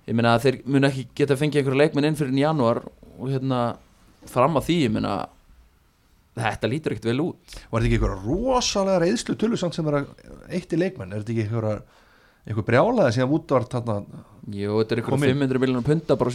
[0.06, 2.84] ég meina að þeir mun ekki geta fengið einhverju leikmenn inn fyrir í janúar
[3.16, 3.62] og hérna
[4.30, 5.16] fram að því, ég meina
[6.36, 7.58] þetta lítur ekkert vel út.
[7.72, 10.10] Var þetta ekki einhverja rosalega reyðslu tullu samt sem er að
[10.52, 11.14] eitt í leikmenn?
[11.14, 11.78] Er þetta ekki einhverja
[12.46, 13.96] einhver brjálaði sem út var þarna
[14.46, 15.32] Jú, þetta er ykkur Komið.
[15.34, 16.30] 500 miljonar punta bara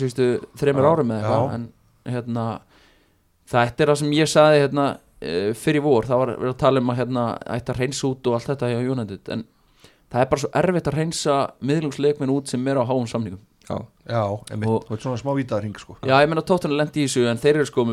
[0.58, 1.68] þreymur Já, árum eða eitthvað en
[2.10, 2.46] hérna
[3.50, 4.86] þetta er það sem ég saði hérna
[5.20, 7.24] eh, fyrir vor, það var að tala um að hérna
[7.56, 9.44] ætti að reynsa út og allt þetta hjá United en
[10.10, 11.36] það er bara svo erfitt að reynsa
[11.70, 13.40] miðlungsleikminn út sem er á háum samningum.
[13.70, 13.76] Já.
[14.08, 15.96] já, einmitt, Og- og, og svona smá vítaðring sko.
[16.02, 17.84] Já, ég meina tóttunni lendi í þessu en þeir eru sko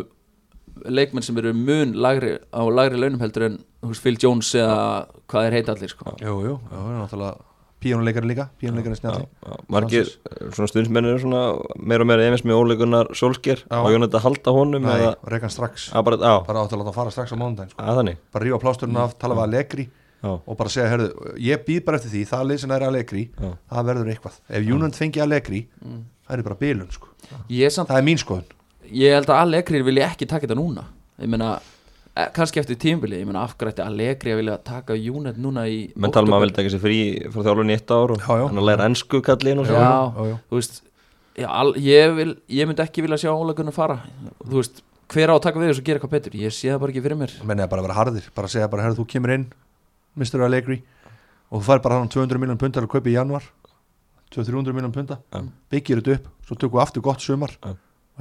[0.86, 3.60] leikmenn sem eru mun lagri, á lagri launum heldur en
[3.94, 6.16] Phil Jones eða hvað þeir heita allir sko.
[6.22, 6.82] Jú, jú, já,
[7.14, 9.28] er píónuleikari líka, píónuleikari Já,
[9.70, 11.44] margir eh, svona stundsmennir eru svona
[11.78, 13.78] meira og meira efins með óleikunar Solskjær Já.
[13.84, 15.92] og Jónat að halda honum Nei, eða reykan strax.
[15.94, 17.86] Að bara, á, bara átt að láta hann fara strax á mánudaginn sko.
[17.86, 19.88] að bara rífa plásturinn af, tala við Allegri
[20.24, 23.24] já, og bara segja, herðu, ég býð bara eftir því það lið sem er Allegri,
[23.38, 23.50] Já.
[23.72, 24.38] það verður eitthvað.
[24.50, 25.64] Ef Júnund fengi Allegri,
[26.28, 27.12] það er bara bilun sko.
[27.54, 28.54] Ég, er samt, það er mín skoðun.
[28.88, 30.88] Ég held að Allegri vilja ekki taka þetta núna.
[31.22, 31.58] Ég meina,
[32.36, 36.34] kannski eftir tímbili ég meina afgrætti Allegri að vilja taka United núna í menn október.
[36.38, 36.98] að vilja ekki sér frí
[37.34, 40.26] frá þjálfun í eitt ár og hann að læra ennsku kallin og svo Já, já,
[40.32, 40.36] já.
[40.50, 40.82] þú veist
[41.38, 44.00] já, al, ég, vil, ég myndi ekki vilja sjá Óla Gunnar fara.
[44.42, 44.82] Þú veist,
[45.14, 46.38] hver á að taka við þessu og gera eitthvað betur?
[46.42, 47.36] Ég sé það bara ekki fyrir mér.
[47.46, 49.46] Menn bara að vera harðir, bara að segja bara, herðu, þú kemur inn
[50.18, 50.42] Mr.
[50.48, 50.82] Allegri
[51.52, 53.46] og þú fær bara hann 200 miljón pundar að kaupa í januar
[54.34, 55.44] 200-300 miljón punda Já.
[55.72, 57.54] byggir þetta upp, svo tökum við aftur gott sumar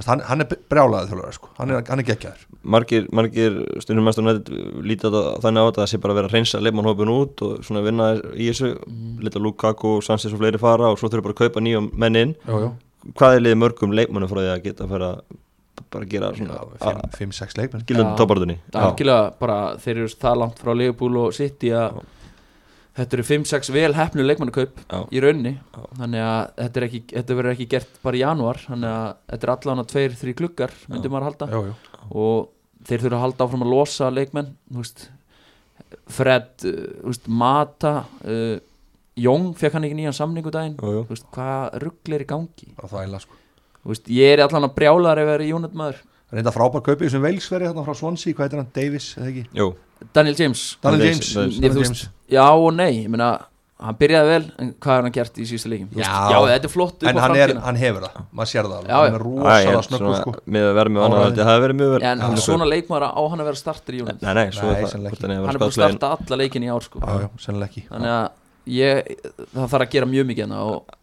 [0.05, 1.49] hann, hann er brjálaðið þjálfur sko.
[1.57, 2.43] hann er, hann er geggjaður
[2.75, 4.51] margir, margir stundum mest og nætt
[4.85, 7.63] lítið þannig á þetta að það sé bara að vera að reynsa leifmannhópin út og
[7.65, 9.17] svona vinna í þessu Mm.
[9.25, 12.35] lita Lukaku, Sanchez og fleiri fara og svo þurfa bara að kaupa nýjum menn inn
[12.45, 12.69] já, já.
[13.17, 15.09] hvað er liðið mörgum leikmannum frá því að geta að fara
[15.91, 18.19] bara að gera svona 5-6 leikmenn gildandi Já.
[18.21, 18.57] tópartunni
[19.83, 21.99] þeir eru það langt frá Liverpool og City að
[22.97, 24.99] þetta eru 5-6 vel hefnu leikmannakaup Já.
[25.13, 25.53] í raunni
[25.99, 28.61] þannig að þetta, er ekki, þetta verður ekki gert bara í janúar.
[28.65, 31.49] Þannig að þetta er allan að tveir, þrý klukgar myndi maður halda.
[31.51, 31.99] Já, já.
[32.09, 32.49] og
[32.87, 34.51] þeir þurfa að halda áfram að losa leikmenn.
[34.77, 35.07] Veist,
[36.11, 37.93] Fred uh, þú veist, Mata
[38.25, 38.57] uh,
[39.17, 40.75] Jóng fekk hann ekki nýjan samningu daginn.
[40.77, 41.05] Jú, jú.
[41.07, 42.67] Þú veist, hvað rugl er í gangi?
[42.77, 43.39] Bara þvæla sko.
[43.81, 46.03] Þú veist, ég er allan að brjálar ef það er í Jónat maður
[46.33, 49.43] reynda frábær kaupið sem velsveri þarna frá Swansea, hvað heitir hann, Davis eða ekki?
[49.55, 49.67] Jú,
[50.13, 50.63] Daniel James.
[50.83, 52.01] Daniel James, James, Daniel James.
[52.29, 53.29] já og nei ég meina,
[53.77, 56.11] hann byrjaði vel en hvað er hann gert í Þú veist, Já.
[56.33, 57.63] já, þetta er flott upp en á hann, er, framtíðina.
[57.67, 58.89] hann hefur það, maður sér það alveg.
[58.89, 60.33] Já, hann er rosalega snöggur sko.
[60.57, 61.27] með að vera með annar Áræði.
[61.27, 63.49] held ég, það hefði verið mjög vel en hann er svona leikmaður á hann að
[63.51, 66.39] vera startur í Jónat Nei, nei, svo er það hann er búin að starta alla
[66.41, 66.99] leikin í ár sko.
[66.99, 67.83] já, já, sennilega ekki.
[67.91, 68.27] Þannig að
[68.67, 69.11] ég,
[69.53, 70.97] það þarf að gera mjög mikið hérna og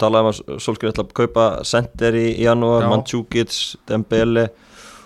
[0.00, 2.84] talaði um að Solskjær ætla að kaupa Center í janúar.
[2.92, 3.54] Mandzukic,
[3.88, 4.48] Dembele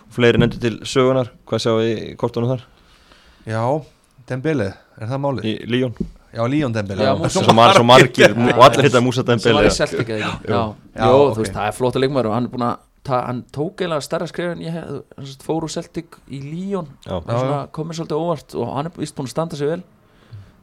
[0.06, 2.64] og fleiri nefndi til sögunar hvað sjáu í kortunum þar?
[3.46, 3.62] Já,
[4.26, 5.44] Dembele, er það málið?
[5.46, 5.94] í Líón
[6.34, 7.06] já, Leon Dembele.
[7.14, 9.66] Og allir hitta Musa Dembele.
[9.68, 10.50] í Celtic eða ekki?
[10.50, 10.64] Já,
[10.96, 11.36] Já, Jó, ok.
[11.36, 12.76] þú veist, það er flott að leikmaður og hann er búin að
[13.06, 16.18] ta, hann tók eiginlega stærra skrif en ég hef, hann sem sagt fór úr Celtic
[16.26, 16.40] í
[17.06, 19.82] svona komið svolítið óvart og hann er vist búin að standa sig vel.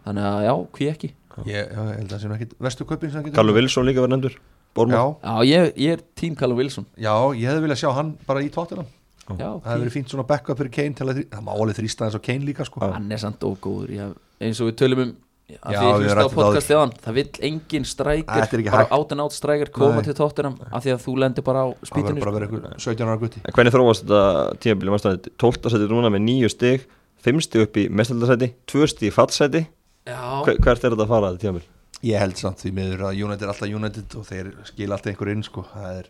[0.04, 1.10] Þannig að já, hví ekki
[1.48, 4.04] ég, já, ég held að það sem ekki vestu kaupin sem ekki Carlo Wilson líka
[4.06, 4.38] var nefndur
[4.74, 8.14] Bormar já, já, ég, ég er tím Callum Wilson já, ég hefði viljað sjá hann
[8.28, 11.28] bara í tóttina já, það hefði verið fínt svona backup fyrir Kane til að þrý,
[11.34, 12.82] það má alveg þrýsta eins og Kane líka sko.
[12.84, 15.14] hann er samt ógóður ég, eins og við tölum um
[15.54, 17.92] að Já, því ég við hlusta á ræddum það podcast þjóðan það vill engin Þetta
[17.94, 18.94] strækir er ekki bara hægt.
[18.96, 20.06] out and out strækir koma Nei.
[20.08, 22.48] til tóttunum af því að þú lendir bara á það spýtunni verður bara að vera
[22.48, 22.56] sko.
[22.64, 24.22] einhver 17 ára gutti En hvernig þróast þetta
[24.64, 25.34] tímabili?
[25.44, 25.70] 12.
[25.76, 26.88] seti núna með 9 stig
[27.28, 29.68] 5 stig upp í mestaldarsæti 2 stig í fattsæti já,
[30.06, 31.68] Hver, Hvert er þetta að fara þetta tímabil?
[32.04, 35.32] ég held samt því miður að United er alltaf United og þeir skila alltaf einhver
[35.32, 35.64] inn sko.
[35.72, 36.10] það er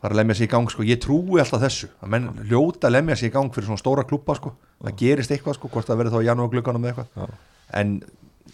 [0.00, 0.86] bara að lemja sig í gang sko.
[0.88, 4.06] ég trúi alltaf þessu að menn ljóta að lemja sig í gang fyrir svona stóra
[4.08, 4.54] klubba sko.
[4.80, 7.04] það gerist eitthvað, sko, hvort það verður þá í janúarglögganum eða Já.
[7.04, 7.36] eitthvað
[7.82, 7.92] en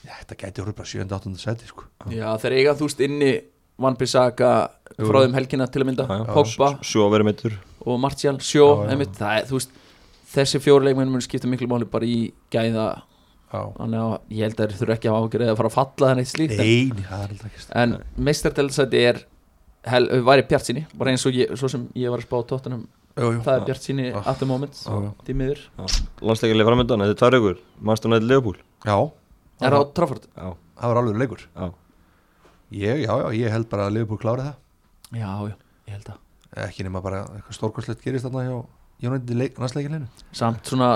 [0.04, 1.06] þetta gæti orðið bara 7.
[1.14, 1.36] 8.
[1.38, 1.84] seti sko.
[2.10, 3.32] Já, þeir eiga þú veist inni
[3.78, 4.50] Van Bissaka
[4.98, 5.06] Jú.
[5.06, 8.90] frá þeim helgina til að mynda að meittur og Martial, Sjó Já, já.
[8.94, 9.70] einmitt, það er, veist,
[10.34, 13.02] þessi fjóri leikmenn mun skipta miklu máli bara í gæða.
[13.78, 16.10] Þannig að ég held að þeir þurfa ekki að hafa ágjörði að fara að falla
[16.10, 17.94] þannig slíkt en, Nei, það er alltaf ekki en
[18.28, 19.20] meistardeldsæti er
[19.94, 22.84] hel, væri bjart síni, bara eins og ég, svo sem ég var að spá tóttunum,
[23.16, 25.10] það er bjart síni at the moment, Já, já.
[25.28, 25.62] því miður.
[26.24, 27.58] Landsleikilega framöndan, þetta er tvær ykkur
[27.90, 28.96] Manstu nætti Leopold Já,
[29.60, 30.28] er það á Trafford?
[30.34, 30.48] Já,
[30.80, 31.44] það var alveg leikur.
[31.54, 31.66] Já.
[32.74, 34.56] Ég, já, já, ég held bara að Liverpool klári það.
[35.14, 38.56] Já, já, ég held að ekki nema bara eitthvað stórkostlegt gerist þarna hjá
[39.04, 40.88] Jónætti næstleikilinu Samt svona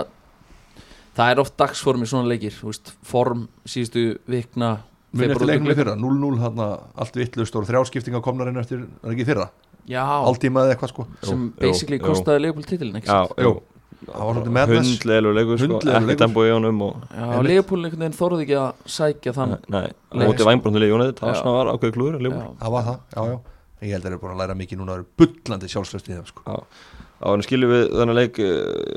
[1.18, 4.76] Það er oft dagsform í svona leikir þú veist, Form síðustu vikna
[5.18, 8.85] Minn eftir í leiknum í fyrra, 0-0 hann allt vittlust og þrjáskiptinga komnar inn eftir,
[9.09, 9.48] ekki í fyrra
[9.88, 13.42] Já, Altíma eða eitthvað sko sem Jú, basically jú, kostaði Leopold titilin ekki Já, satt?
[13.42, 13.57] jú
[13.98, 14.90] Það var svolítið madness.
[14.92, 16.98] Hundlegur leikur sko, ekki tempo í honum og.
[17.42, 20.46] Leopold einhvern veginn þorði ekki að sækja þann Nei, á Leik, móti sko.
[20.52, 21.38] vænbrunni Jónæði, það Já.
[21.40, 22.22] svona var ákveð klúður
[22.61, 23.38] Það var það, já, já
[23.88, 26.14] Ég held að þeir eru búin að læra mikið núna Það eru bullandi sjálfströst í
[26.14, 26.61] þeim sko.
[27.18, 28.37] Á hann skiljum við þennan leik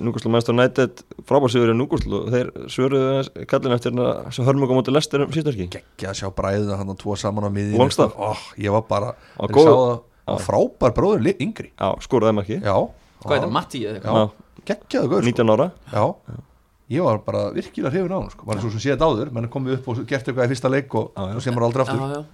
[0.05, 1.01] Núgúslu Manchester United.
[1.25, 5.57] Frábársýður í Núgúslu og þeir svöruðu kallin eftir þessu hörmung á móti lestir um síðan
[5.73, 8.13] Gekkja að sjá bræðina hann tvo saman á Longstaff.
[8.17, 10.45] oh, Ég var bara, Á ég góð- sá það.
[10.45, 11.71] Frábær bróður yngri.
[11.73, 12.75] Já, skoraði þeim ekki Já,
[13.21, 14.13] Hvað er þetta, Matti eða eitthvað?
[14.13, 14.29] Já,
[14.69, 15.27] geggjaðu gaur sko.
[15.29, 15.71] 19 ára.
[15.91, 16.03] Já,
[16.91, 18.45] ég var bara virkilega hrifin á hann sko.
[18.45, 20.93] Var svo sem séð þetta áður, menn komið upp og gert eitthvað í fyrsta leik
[20.95, 21.35] og, Já, já.
[21.35, 22.25] og sem var aldrei aftur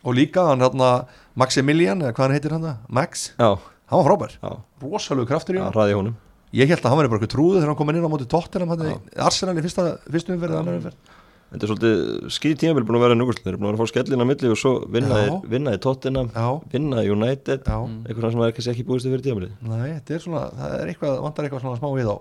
[0.00, 0.90] Það að hérna Og líka hann hérna
[1.36, 2.76] Maximilian, eða hvað hann heitir hann það?
[2.88, 3.50] Max, já,
[3.90, 4.34] hann var frábær.
[4.40, 4.50] Já,
[4.82, 6.16] Rosalegu kraftur í hann ræði honum.
[6.56, 8.72] Ég held að hann var bara eitthvað trúður þegar hann kom inn á móti Tottenham
[8.72, 11.16] hann í Arsenal í fyrsta, fyrstu umferð eða annar umferð.
[11.50, 13.78] Þetta er svolítið skýr tímabil búin að vera í Núgúslu Þeir eru búin að vera
[13.78, 15.22] að fá skellin á milli og svo vinna Já.
[15.26, 19.08] þeir vinna í Tottenham, Já, vinna í United já, eitthvað sem er kannski ekki búist
[19.08, 19.56] fyrir tímabilið.
[19.66, 22.16] Nei, þetta er svona það er eitthvað, vantar eitthvað svona smá við á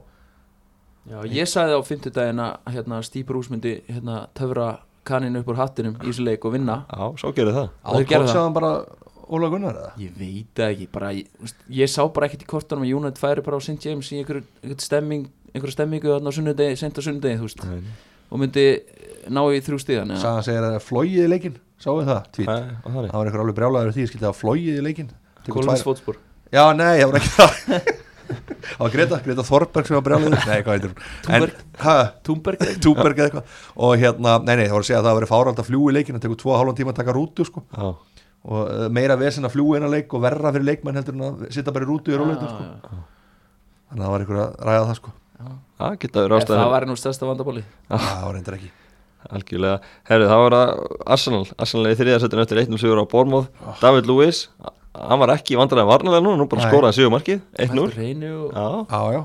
[1.10, 4.68] Já, ég sagði á fimmtudaginn að hérna, Steve Bruce myndi hérna, töfra
[5.08, 8.08] kaninu upp úr hattinum í þessu leik og vinna Já, svo gerir það Og þeir
[8.14, 8.50] gerðu það.
[8.60, 8.72] Bara
[9.30, 9.92] Óla Gunnar eða?
[10.02, 11.28] Ég veit ekki, bara ég,
[11.70, 13.78] ég sá bara ekkert í kortunum að United færi bara á St.
[13.86, 17.62] James í einhverju einhver stemming, einhverju stemmingu þarna á sunnudegi, sent á sunnudegi, þú veist
[17.70, 17.84] Nei,
[18.34, 18.66] og myndi
[19.30, 20.16] ná í þrjú stíðan.
[20.18, 22.22] Sagan segir að það er flóið í leikin Sáðu það?
[22.36, 25.12] Tvít Það var eitthvað alveg brjálæður því Skildi að flóið í leikin
[25.46, 26.18] tvær- fótspor
[26.50, 27.90] Já, nei, það var ekki það
[28.30, 31.00] Það var Greta, Greta Þorberg sem var brjálæður Nei, hvað heitir hún?
[32.28, 33.58] Túmberg Túberg eða eitthvað.
[33.88, 35.94] Og hérna, nei, nei, það var að segja að það var verið fárald að fljúi
[35.96, 37.64] leikin Það tekur tvo og hálfan tíma að taka rútu sko.
[37.74, 37.90] Já,
[38.50, 41.48] Og uh, meira vesen að fljúi eina leik Og verra fyrir leikmenn heldur en að
[41.56, 42.64] sitta bara í rútu í róleitum sko.
[42.70, 43.00] Já,
[43.90, 45.16] Þannig að það var eitthvað að ræða það sko.
[46.44, 46.62] Ástæðan.
[46.64, 48.70] Það væri nú stærsta vandabóli Það var reyndar ekki.
[49.30, 50.70] Algjörlega, herru það var að
[51.16, 51.90] Arsenal, Arsenal
[54.90, 56.38] í þriðasettinu eftir 1-0 sigur á Bormóð David Lewis, hann var ekki vandræðan varnalega núna,
[56.40, 56.72] nú bara Nei.
[56.72, 59.24] skoraði sigur markið 1-0, Reynu og já, Já, já.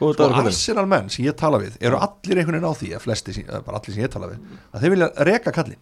[0.00, 3.02] Góð Sko Arsenal menn sem ég tala við Eru allir einhvern veginn á því Að
[3.04, 4.38] flesti, bara allir sem ég tala við
[4.72, 5.80] Að þeir vilja reka kallinn.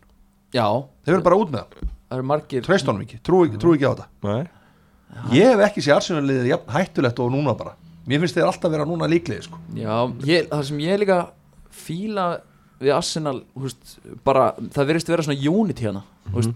[0.55, 0.67] Já,
[1.05, 2.25] Þeir vilja bara út með hann.
[2.25, 4.07] Margir Treyst honum ekki, trú, trú ekki á þetta.
[4.25, 4.49] Nei,
[5.33, 7.75] Ég hef ekki sé Arsenal liðið jafn hættulegt og núna bara.
[8.09, 9.61] Mér finnst þeir alltaf vera núna líklegið sko.
[9.77, 11.19] Já, ég, það sem ég líka
[11.69, 12.27] fíla
[12.81, 16.55] við Arsenal þú veist, bara, það verðist vera svona unity hana mm -hmm.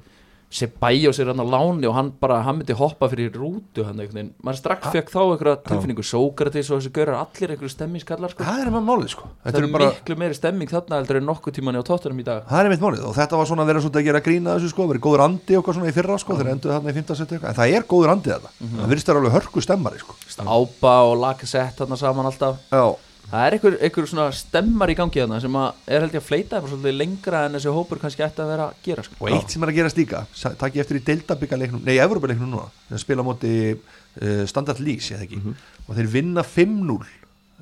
[0.52, 4.18] Sebajos er hann á láni og hann bara, hann myndi hoppa fyrir rútu hann einhvern
[4.18, 8.44] veginn, maður strax fekk þá einhverja tilfinningu, Sókratis og þessi gaurar allir einhverju stemmingskallar sko.
[8.44, 9.30] Það er með málið sko.
[9.32, 12.26] það Þetta er bara miklu meiri stemming þarna heldur en nokkuð tíman á tóttunum í
[12.26, 12.42] dag.
[12.50, 14.72] Það er mitt málið og þetta var svona að vera svona að gera grína þessu
[14.74, 17.38] sko, verið góður andi eitthvað svona í fyrra sko, þeir enduðu þarna í 15 seti
[17.38, 20.18] eitthvað, en það er góður andi þetta, það virðist þær alveg hörku stemmari sko.
[20.42, 22.60] Ába og Lacazette þarna saman alltaf.
[22.68, 22.84] Já,
[23.32, 26.26] það er einhver, einhver svona stemmar í gangi þarna sem að er held ég að
[26.28, 29.16] fleita þeim svolítið lengra en þessi hópur kannski ætti að vera að gera sko.
[29.24, 30.22] og eitt sem er að gerast líka,
[30.60, 35.18] takk ég eftir í deildabikaleiknum, nei, Evropaleiknum núna, þeir spila móti uh, Standard Leagues, ég
[35.22, 35.56] það ekki,
[35.88, 36.98] og þeir vinna 5-0,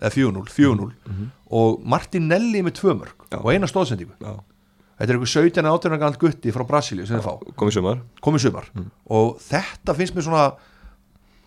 [0.00, 1.26] eða 4-0, 4-0
[1.60, 3.38] og Martinelli með tvö mörg Já.
[3.42, 4.16] og eina stóðsendingu.
[4.20, 4.34] já,
[5.00, 7.52] Þetta er einhver 17 átjörna galt gutti frá Brasilíu sem þeir fá.
[7.56, 8.00] komið sumar.
[8.20, 8.66] Komið sumar.
[9.08, 10.42] Og þetta finnst mér svona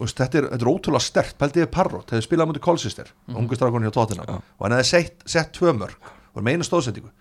[0.05, 3.35] veist, þetta, er, þetta er ótrúlega stert pældiði Parrot, hefði spilað á mútið Kolsister mm
[3.35, 3.39] -hmm.
[3.39, 4.35] ungu hjá Tottenham Já.
[4.35, 5.97] og hann hefði sett, sett tvö mörg
[6.33, 7.11] og er með eina stóðsendingu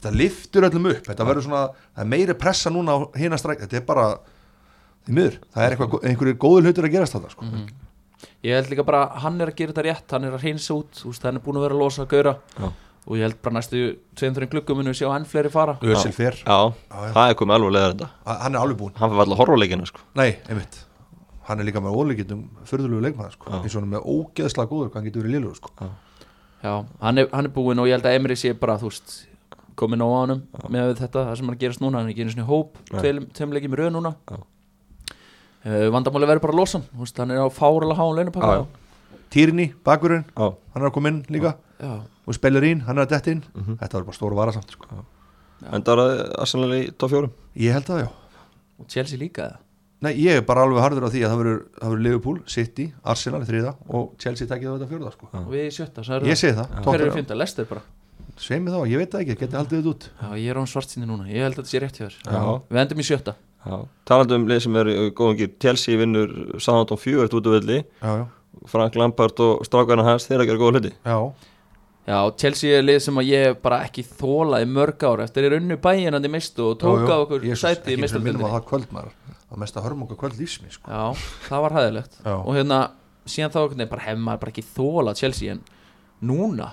[0.00, 1.62] þetta liftur öllum upp þetta verður svona,
[1.94, 4.06] það er meiri pressa núna á hina stræk, þetta er bara
[5.06, 7.48] því miður, það er eitthvað, einhverju góður hlutur að gerast þetta sko.
[8.44, 11.02] ég held líka bara hann er að gera þetta rétt hann er að reynsa út,
[11.08, 12.68] úst, hann er búin að vera að losa að gaura Já.
[13.06, 13.84] og ég held bara næstu
[14.16, 17.12] tveim þreim gluggum munu við sjá enn fleiri fara Já, Já, já.
[17.16, 19.88] það er komið alveg leðar þetta hann er alveg búinn Hann fyrir alltaf á leikina
[19.88, 20.04] sko.
[20.20, 20.84] nei, einmitt,
[21.50, 23.50] hann er líka með óleikindum fyrðulegu leikmaður, sko.
[23.50, 23.56] Já.
[23.60, 25.90] eins og hann er með ógeðslega góður, hann getur verið liðlugur sko.
[26.62, 29.14] Já, hann er, hann er búinn og ég held að Emri sé bara, þú veist
[29.80, 32.32] komið nóg á honum með þetta, það sem að gerast núna hann er ekki einu
[32.34, 32.98] svona hóp, Nei.
[33.00, 34.36] tveim, tveim leikjum í röð núna Já.
[35.64, 38.52] uh, vandamáli verður bara að losa hann, þú veist, hann er á fáralega háum launapakka
[38.60, 38.66] Já,
[39.30, 41.94] Týrni, bakurinn, Já, hann er að koma inn líka Já.
[42.26, 43.78] og Spellerín, hann er að detta inn Mhm.
[43.80, 45.04] þetta var bara stóru varasamt sko.
[45.72, 48.08] en það er Arsenal í 4 ég held það já
[48.80, 49.58] og Chelsea líka eða?
[50.00, 53.42] Nei, ég er bara alveg harður á því að það verður, það Liverpool, City, Arsenal
[53.44, 55.28] í þriða og Chelsea takkið þetta fjörða sko.
[55.42, 57.82] og við í sjötta, svo er ég segi það, hver eru fynda, Lester bara.
[58.40, 60.06] Svei mig þá, ég veit það ekki, geti haldið þetta út.
[60.22, 62.16] Já, ég er án svartsinni núna, ég held að þetta sé rétt hjá þér.
[62.24, 62.40] Já.
[62.70, 63.36] Við endum í sjötta.
[63.60, 63.76] Já,
[64.08, 67.82] talandi um lið sem er í góðum gýr Chelsea vinnur Southampton 4 út af velli
[67.84, 68.24] já, já,
[68.72, 70.94] Frank Lampard og strákarna hans þeir að gera góða hluti.
[71.04, 71.18] Já,
[72.08, 75.46] Já, Chelsea er lið sem að ég bara ekki þóla í mörg ár eftir.
[75.46, 78.48] Er unnu bæinandi mistu og tók á okkur sæti í minnum
[79.50, 80.90] að mistöldinni það kvöld lífsmi sko.
[80.90, 81.14] Já,
[81.48, 82.78] það var hæðilegt og hérna,
[83.26, 85.62] síðan þá veginn bara hef maður bara ekki þóla Chelsea en
[86.22, 86.68] núna,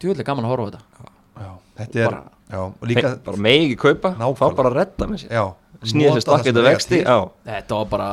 [0.00, 1.10] djúvillig gaman að horfa á þetta.
[1.42, 1.50] Já,
[1.80, 5.22] þetta er Bara- já, og líka bara megi ekki kaupa, fá bara að redda með
[5.22, 5.30] sér.
[5.32, 5.44] Já,
[5.82, 6.98] snýða sér nota það stakk sem eitthvað eiga vexti
[7.46, 8.10] Þetta var bara,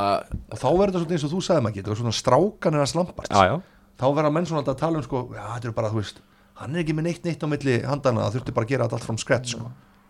[0.50, 3.32] og þá verður þetta svona eins og þú sagði maður getur svona strákanir að slampast
[3.36, 3.56] já, já,
[4.00, 6.22] þá verða menn svona að tala um sko, já, þetta er bara, þú veist
[6.60, 8.98] hann er ekki með neitt neitt á milli handana það þurfti bara að gera þetta
[8.98, 9.70] allt from scratch sko.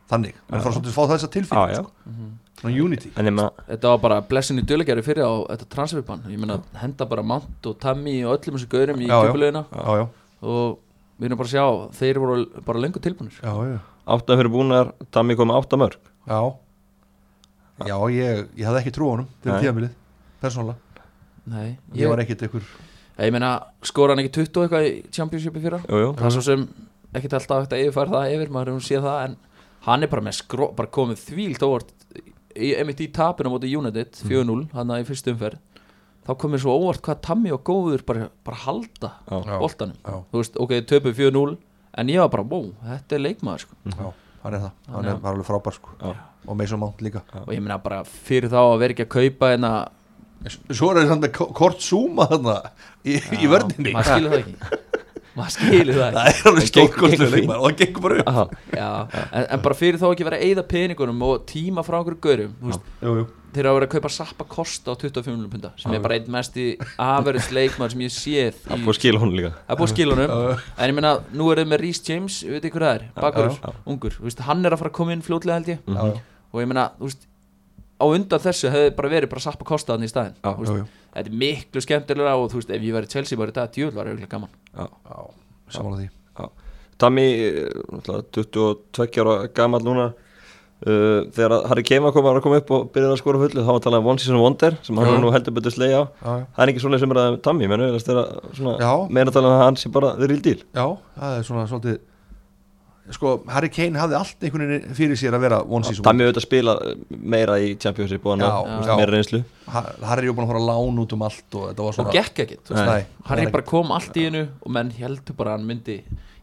[0.09, 1.81] Þannig, menn fara svolítið að fá þessa tilfinning já.
[1.83, 2.17] sko.
[2.59, 3.11] svona unity.
[3.15, 6.25] En nema, þetta var bara blessin í dölugjari fyrir á þetta transferbann.
[6.31, 10.05] Ég meina, henda bara Mount og Tammy og öllum þessu gaurum í kjöpulegina já, já,
[10.43, 10.79] og
[11.19, 11.65] við erum bara að sjá,
[11.99, 13.79] þeir voru bara lengur tilbúinir já, já,
[14.15, 15.97] áttan fyrir búnar Tammy kom með átta mörg
[16.27, 16.41] já.
[17.87, 19.63] Já, ég, ég hafði ekki trú á honum fyrir Nei.
[19.63, 19.97] tíðanbilið,
[20.43, 21.03] persónulega.
[21.49, 22.65] Nei, ég, ég, var ekkit einhver
[23.19, 23.51] ég meina,
[23.87, 25.79] skora hann ekki 20 og eitthvað í Championshipi fyrra?
[25.87, 26.65] Það er svo sem
[27.15, 29.37] ekkert alltaf hægt að yfirfæra það yfir maður hefur séð það en
[29.89, 31.91] hann er bara með skró, bara komið þvílt óvart
[32.59, 35.59] einmitt í tapinu á móti United 4-0, hann í fyrstu umferð
[36.27, 39.37] þá komið svo óvart hvað Tammy og góður bara, bara halda Já.
[39.45, 39.59] Já.
[39.61, 40.15] boltanum Já.
[40.33, 41.57] þú veist, ok, töpu 4-0
[41.99, 43.77] en ég var bara, wow, þetta er leikmaður sko.
[43.89, 44.09] já,
[44.43, 45.95] hann er það, hann Þannig er að- var alveg frábær sko.
[46.03, 46.11] Já.
[46.47, 49.53] og Mason Mount líka og ég meina bara fyrir þá að vera ekki að kaupa
[49.55, 49.87] en að
[50.71, 52.53] svo er það með ko- kort zooma þarna
[53.03, 54.55] í, í vörninni maður skilur það ekki
[55.39, 56.19] maður skilur það.
[56.19, 57.59] Það er alveg stórkostlega leikmaður.
[57.59, 58.29] Og það gengur bara upp.
[58.29, 58.89] Aha, Já,
[59.31, 62.55] en, en bara fyrir þá ekki vera að eyða peningunum og tíma frá einhverju gaurum
[62.59, 63.25] þú veist, jú, jú.
[63.55, 66.17] þeir eru að vera að kaupa Sappa Kosta á 25 miljonum punda sem er bara
[66.19, 66.67] einn mest í
[67.01, 69.51] average leikmaður sem ég séð það í, búið að skila hún líka.
[69.63, 72.39] Það er búið að skila honum en ég meina, nú er þau með Rhys James
[72.45, 74.19] við veit ekki hvað það er, bakur, ungur.
[74.19, 76.21] Þú veist, hann er að fara að koma inn fljótlega held ég.
[76.49, 77.28] Og ég meina, þú veist
[77.99, 80.85] á undan þessu hefði bara verið bara Sappa Kosta hann í staðin Já, jú, jú.
[81.15, 84.09] þetta er miklu skemmtilega og þú veist, ef ég væri Chelsea bara þetta djúl var
[84.11, 84.87] auðvitað gaman já.
[84.87, 85.19] Já,
[85.75, 86.15] samanlega því
[87.45, 92.45] eh, náttúrulega 22 ára gamall núna uh, þegar Harry Kane var að koma, var að
[92.47, 94.77] koma upp og byrjaði að skora fullu þá var að tala um One Season Wonder
[94.83, 95.13] sem hann Já.
[95.15, 96.45] er nú heldur betur slegi á Já, já.
[96.55, 97.39] það er ekki svona sem er að
[98.83, 98.93] Já.
[99.09, 100.85] meina að tala um að hann sé bara the real deal Já,
[101.19, 101.99] það er svona svolítið
[103.09, 106.45] Sko, Harry Kane hafði allt einhvern veginn fyrir sér að vera one season Tammy auðvitað
[106.45, 106.75] spila
[107.09, 111.15] meira í Championship og meira reynslu Ha- Harry er búin að fara að lán út
[111.17, 112.71] um allt og þetta var og gekk ekkit,
[113.25, 115.99] Harry það bara kom allt í hennu og menn heldur bara að hann myndi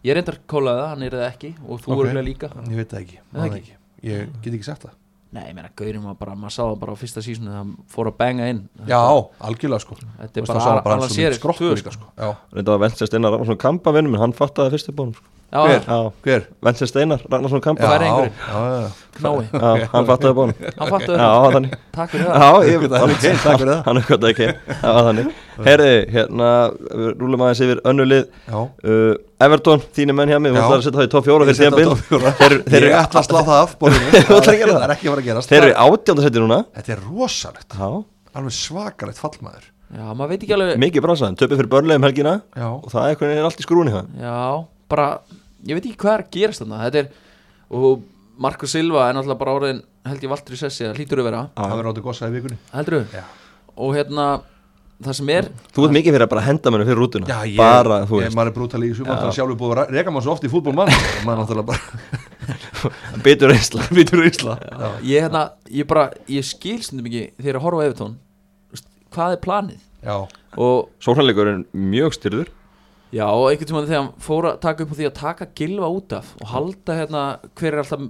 [0.07, 1.99] ég reyndar kólaði það, hann er það ekki og þú Ok.
[1.99, 2.11] okay.
[2.15, 3.61] eru líka Ég veit það ekki, Það það ekki.
[3.63, 3.77] ekki.
[4.11, 4.95] Ég get ekki sagt það
[5.37, 8.09] nei, ég meina, Gaurin var bara, maður sá það bara á fyrsta sísonu hann fór
[8.11, 9.01] að banga inn Já,
[9.43, 12.07] algjörlega sko þetta er bara, það tvö, líka sko.
[12.07, 15.27] sko Já, Reynda var Ventsel Steinar Ragnarsson Kampa vinnum en hann fattaði fyrstu bónum sko.
[15.47, 16.11] Hver?
[16.27, 16.43] hver?
[16.67, 18.33] Ventsel Steinar Ragnarsson Kampa Það Já, er einhverjum.
[18.47, 21.77] já, já, knái, Já, hann fattaði bónum hann fattu Já, það þannig.
[21.97, 22.35] Takk fyrir það.
[22.37, 23.83] Já, ég hann- Kane, takk fyrir það.
[23.87, 24.49] Hann uppgötaði ekki.
[24.83, 25.31] Það var þannig
[25.67, 26.49] Herði, hérna
[26.83, 28.59] Við rúlum aðeins yfir önnulið já.
[28.85, 29.15] Uh,
[29.47, 31.57] Everton, þínu menn hjá mig Þú ætlar að setja það í top 4 Ég fyrir
[31.57, 32.35] set á tíðanbíl topp fjóra.
[32.43, 33.97] Þeir, þeir, Ég ætla að slá það af það?
[34.27, 34.83] Það.
[34.83, 35.49] er ekki að fara að gerast.
[35.55, 36.59] Þeir eru Það- átjánda seti núna.
[36.77, 37.71] Þetta er rosalegt.
[37.81, 37.89] Já,
[38.37, 39.65] Alveg svakalegt fallmaður.
[39.97, 42.33] Já, maður veit ekki alveg mikið bransaðan Töpið fyrir börnlega um helgina.
[42.59, 44.35] Já, Og það er veginn allt í skrúni það já,
[44.93, 45.07] bara,
[45.67, 46.83] ég veit ekki hvað er að gerast þarna.
[46.87, 47.09] Þetta er,
[47.77, 48.05] og
[48.47, 51.41] Marco Silva er náttúrulega bara orðin, held ég valtur í sessi það hlýtur að vera,
[51.57, 52.59] það verður áttu gossa í vikunni.
[52.75, 53.25] Heldur þú Já,
[53.87, 54.27] og hérna,
[55.07, 57.27] það sem er Þú ert mikið fyrir að bara henda mér fyrir rútuna.
[57.33, 58.37] Já ég, Bara, þú ég, veist.
[58.39, 60.53] maður er brútal í sumar Það er sjálfur búið að reka maður svo oft í
[60.53, 60.93] fútbolmann.
[61.27, 61.81] Maður náttúrulega bara
[63.27, 63.59] Bitur í
[64.31, 68.15] Ísla Já, ég, hérna, ég bara, ég skil stundum ekki þegar að horfa á Evertón
[69.17, 69.83] hvað er planið?
[70.07, 70.17] Já,
[70.61, 72.51] og Sóknarleikurinn mjög styrður
[73.15, 75.91] já, og einhvern tímann þegar hann fór að taka upp á því að taka gilva
[75.93, 78.09] út af og halda hérna, hver er alltaf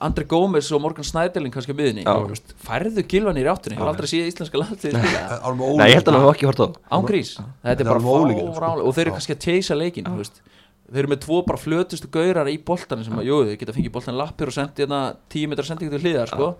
[0.00, 2.14] Andri Gómez og Morgan Snædeling kannski á miðinni, Já.
[2.30, 6.22] Vist, færðu gilvan í ráttunni, hef aldrei séð íslenska alveg Nei, ég held að hann
[6.22, 6.66] hafa ekki hort á.
[6.70, 7.32] Það án grís,
[7.66, 10.38] þetta er bara fáránlega og þeir eru kannski að teysa leikin veist.
[10.86, 13.94] þeir eru með tvo bara flötustu gaurar í boltanum sem að, jú, þeir geta fengið
[13.96, 15.00] boltan lappir og sendið hérna
[15.34, 16.52] 10 metrar sendingu til hliðar sko.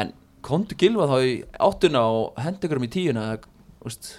[0.00, 0.14] en
[0.48, 1.36] kontu gilva þá í
[1.68, 3.28] áttuna og hendi ykkur um í tíuna
[3.84, 4.14] veist,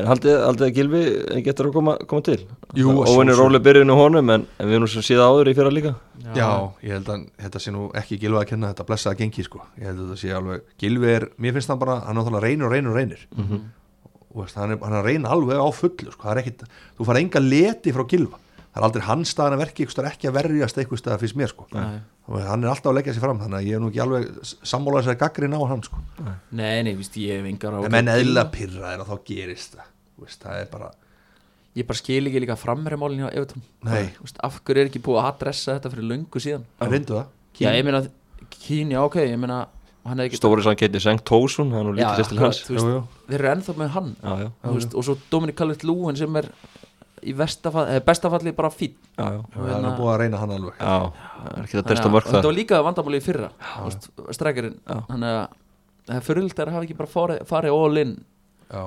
[0.00, 1.02] en haldið, haldið að Gilvi
[1.46, 2.38] getur að koma, koma til?
[2.78, 5.74] Jú, að Óvinni róli byrjunu honum en, en við erum nú síðan áður í fyrra
[5.74, 5.92] líka.
[6.36, 6.48] Já,
[6.86, 9.62] ég held að þetta sé nú ekki gilvað að kenna þetta blessaða gengi sko.
[9.80, 12.68] Ég held að þetta sé alveg, Gilvi er, mér finnst hann bara, hann náttúrulega reynir
[12.68, 13.26] og reynir og reynir.
[14.32, 16.64] Og veist, hann, er, hann er að reyna alveg á fullu sko, það er ekkit,
[16.96, 18.40] þú fara enga leti frá Gilva
[18.72, 21.50] Það er aldrei hans staðan að verki, eitthvað ekki að verjast eitthvað staðar fyrst mér
[21.52, 21.66] sko.
[21.76, 21.98] Nei.
[22.22, 24.28] og hann er alltaf að leggja sér fram, þannig að ég er nú ekki alveg
[24.70, 26.00] sammála þessari gaggrin á hann sko.
[26.56, 29.76] Nei, nei, víst, ég hef engar á En menn eðla pyrra er að þá gerist
[29.76, 30.88] það Þú veist, það er bara,
[31.76, 34.08] ég bara skil ekki líka framherjamálin hjá Evertón Nei.
[34.16, 36.66] Þú veist, af hverju er ekki búið að adressa þetta fyrir löngu síðan?
[36.80, 37.30] Reyndu það.
[37.58, 38.04] Já, ég meina,
[38.52, 39.64] Kín, já, ok, ég meina
[40.06, 42.94] hann hefði ekki Stóri sann getið Sengt Tósun, það er Já,
[43.28, 44.08] þeir eru ennþá með hann.
[44.18, 44.48] Já, já.
[44.64, 46.48] Þú veist, og svo Dominic Calvert-Lewin sem er
[47.22, 50.54] í eh, bestafalli bara fín Já, já, Og það er hérna- búið að reyna hann
[50.56, 50.74] alveg.
[50.82, 52.42] Er þetta það.
[52.42, 53.50] var líka vandamáli í fyrra
[54.32, 54.76] strækjarinn.
[54.86, 54.98] Já.
[55.10, 55.46] þannig að
[56.08, 58.14] það er fyrirlt að hafa ekki bara farið, all in.
[58.72, 58.84] Já,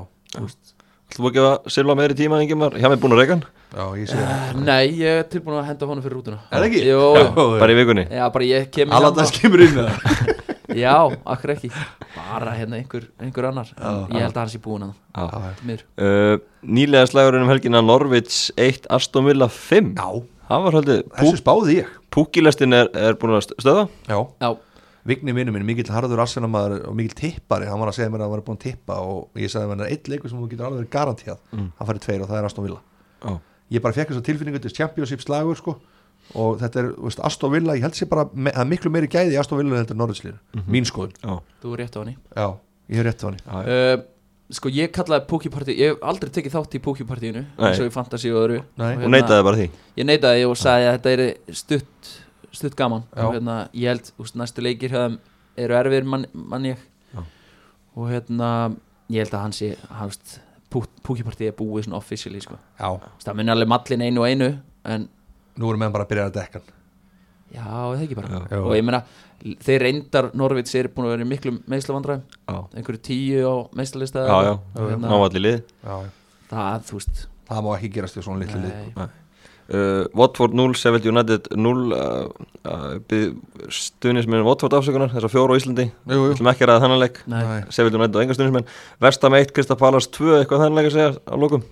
[1.15, 3.43] Þú ekki að silfa meiri tíma Ingimar Hjá mig búin að reykan
[3.75, 4.55] já, ég sé það.
[4.65, 6.39] nei, ég er tilbúin að henda honum fyrir rútuna.
[6.49, 7.59] Er það ekki?
[7.61, 8.05] Bara í vikunni.
[8.09, 8.17] Í
[9.21, 10.33] þess kemur inn það
[10.73, 10.95] já,
[11.25, 11.69] akkur ekki.
[12.15, 15.25] Bara hérna einhver, einhver annar en ég held að hann sé búin að Já.
[15.31, 15.83] það mér.
[15.97, 20.09] Uh, Nýlega slagurinn um helgina Norvits 1 Aston Villa 5 Já,
[20.45, 21.87] Það var haldið þessu spáði ég.
[22.13, 24.51] Púkilestin er, er búin að stöða Já, já,
[25.05, 28.25] Vigni vinnu minn, mikill harður arsenamaður og mikill tippari, hann var að segja mér að
[28.25, 30.65] hann var búin að tippa og ég sagði mér að einn leikur sem þú getur
[30.65, 31.67] alveg verið garantíað, Mm.
[31.77, 32.79] hann farið tveir og það er Aston Villa.
[33.21, 33.35] Já.
[33.75, 35.75] ég bara fekk þess að tilfinningu til Championship slagur sko
[36.33, 39.35] og þetta er, veist, Aston Villa ég held sér bara, það er miklu meiri gæði
[39.35, 40.71] í Aston Villa en Norðurslíður, Mhm.
[40.71, 42.47] mín skoðun Já, þú er rétt á hann Já,
[42.89, 43.97] ég hef rétt á hann já.
[43.97, 44.03] uh,
[44.51, 47.69] sko ég kallaði Poképarty ég hef aldrei tekið þátt í Poképartíinu Nei.
[47.69, 48.95] eins og í Fantasí og öðru Nei.
[48.95, 52.11] Og Hún neitaði bara því ég neitaði og sagði að þetta er stutt
[52.55, 53.25] stutt gaman Já.
[53.25, 55.17] og hérna, ég held, úst, næstu leikir þeim
[55.57, 56.77] eru erfir mann, mann ég
[57.13, 57.23] Já.
[57.95, 58.75] og hérna
[59.09, 60.39] ég held að hann sé hans,
[60.71, 62.57] Poképarty er búið svona officially sko.
[62.77, 65.07] Það minna alveg mallin einu og einu en
[65.59, 66.73] nú erum við bara að byrja að dekka hann.
[67.55, 68.39] Já, það ekki bara?
[68.49, 68.59] Já.
[68.59, 69.01] Og ég meina,
[69.63, 74.23] þeir reyndar Norvits er búin að vera í miklum meðslavandræðum Já, einhverju tíu á meðslalista
[74.25, 75.61] já, já, hérna, návalli lið.
[75.85, 75.93] Já,
[76.49, 77.21] það, þú veist.
[77.45, 78.73] Það má ekki gerast í svona litlu lið.
[78.97, 79.05] Nei,
[79.77, 82.43] uh, Watford 0, Sheffield United 0 uh,
[82.73, 85.87] uh, Stunismenn Watford afsökunar Þessar fjóru á Íslandi.
[86.09, 87.23] Við ætlum ekki að ræða þennan leik.
[87.29, 87.57] Nei, Nei.
[87.69, 88.69] Sheffield United og enga stunismenn
[89.05, 91.63] Vestam 1, Krista Pallas 2 Eitthvað þennan leik að segja á lókum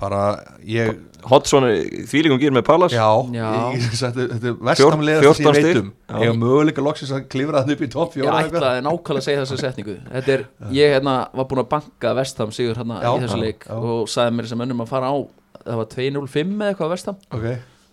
[0.00, 0.20] bara
[0.66, 0.96] ég
[1.30, 1.62] Hodson
[2.10, 3.48] þvílíkum gýr með Pallas Já, Já.
[3.76, 5.76] Ég, þetta, þetta er vestamlega 14 ég veit stig.
[5.82, 5.90] um.
[6.08, 6.16] Já.
[6.18, 8.62] Ég hef möguleika loksins að klifra það upp í topp Ég fjóra eða eitthvað.
[8.62, 9.94] ætlaði nákvæmlega að segja þessu setningu.
[10.12, 10.42] Þetta er,
[10.78, 13.76] ég hérna var búin að banka Vestham sigur hérna í þessu leik já.
[13.78, 15.16] og sagði mér sem önnum að fara á
[15.62, 17.46] það var 2-0-5 eða eitthvað Vestham Ok,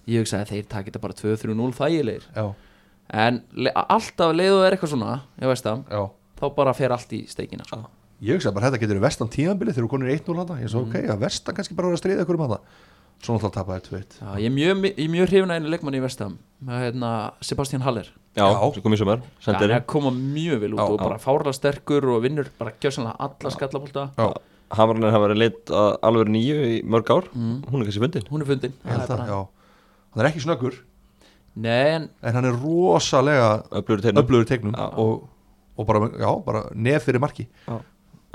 [0.10, 2.26] ég hugsaði að þeir taki þetta bara 2-3-0 þægilegir.
[2.34, 2.48] Já,
[3.28, 6.02] en le alltaf leiðu er eitthvað svona í Vestham, já.
[6.42, 7.84] þá bara fer allt í steikina sko.
[8.22, 10.82] Ég hugsa bara þetta getur verið vestan tíðanbili þegar þú konur 1-0 hana Ég svo
[10.84, 10.90] Mm.
[10.90, 12.60] ok, að vestan kannski bara vera að stríða ykkur um hana
[13.20, 15.96] Svo náttúrulega tapaði 2-1 Já, ég er mjög, ég er mjög hrifin að einu leikmann
[15.96, 17.10] í Vestham hérna,
[17.42, 18.08] Sebastian Haller.
[18.36, 18.74] Já, Já.
[18.74, 21.04] sem kom í sumar hann Senderi er að koma mjög vel út Já, og já.
[21.04, 24.04] bara fárlega sterkur og vinnur bara gjössanlega alla skallabólta.
[24.20, 24.28] Já,
[24.72, 27.26] Hamrarnir hafa verið lit að alveg nýju í mörg ár.
[27.34, 27.64] Mm.
[27.72, 28.28] Hún er kannski fundin.
[28.30, 28.74] Hún er fundin.
[28.86, 29.40] Ég held það, já.
[30.14, 30.76] Hann er ekki snöggur,
[31.56, 34.86] Nei, en en hann er rosalega Öflugur tegnum Já.
[34.98, 35.28] og,
[35.78, 37.48] og bara, já, bara nef fyrir marki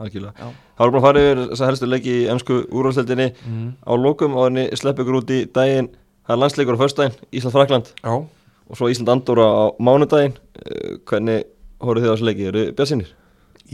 [0.00, 0.52] Algjörlega.
[0.74, 3.66] Það var bara að fara yfir þess að helstu leiki í ennsku úrvalstildinni mm.
[3.86, 5.90] á lokum og henni slepp ykkur út í daginn.
[6.24, 10.38] Það er landsleikur á föstudaginn, Ísland-Frakland Já, og svo Ísland-Andóra á mánudaginn.
[10.56, 11.44] Uh, Hvernig
[11.84, 12.48] horfðu þið á þessu leiki?
[12.50, 13.12] Eru bjassinir?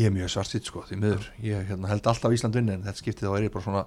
[0.01, 1.29] ég er mjög svartitt sko, því miður.
[1.45, 3.85] Ég hérna, held alltaf Ísland vinni en þetta skiptið þá er ég bara svona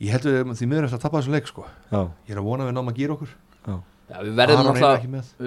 [0.00, 1.66] Ég held við því miður eftir að tapa þessu leik sko.
[1.90, 3.34] Já, Ég er að vona við náum að gýra okkur.
[3.66, 3.74] Já,
[4.08, 4.70] já, við verðum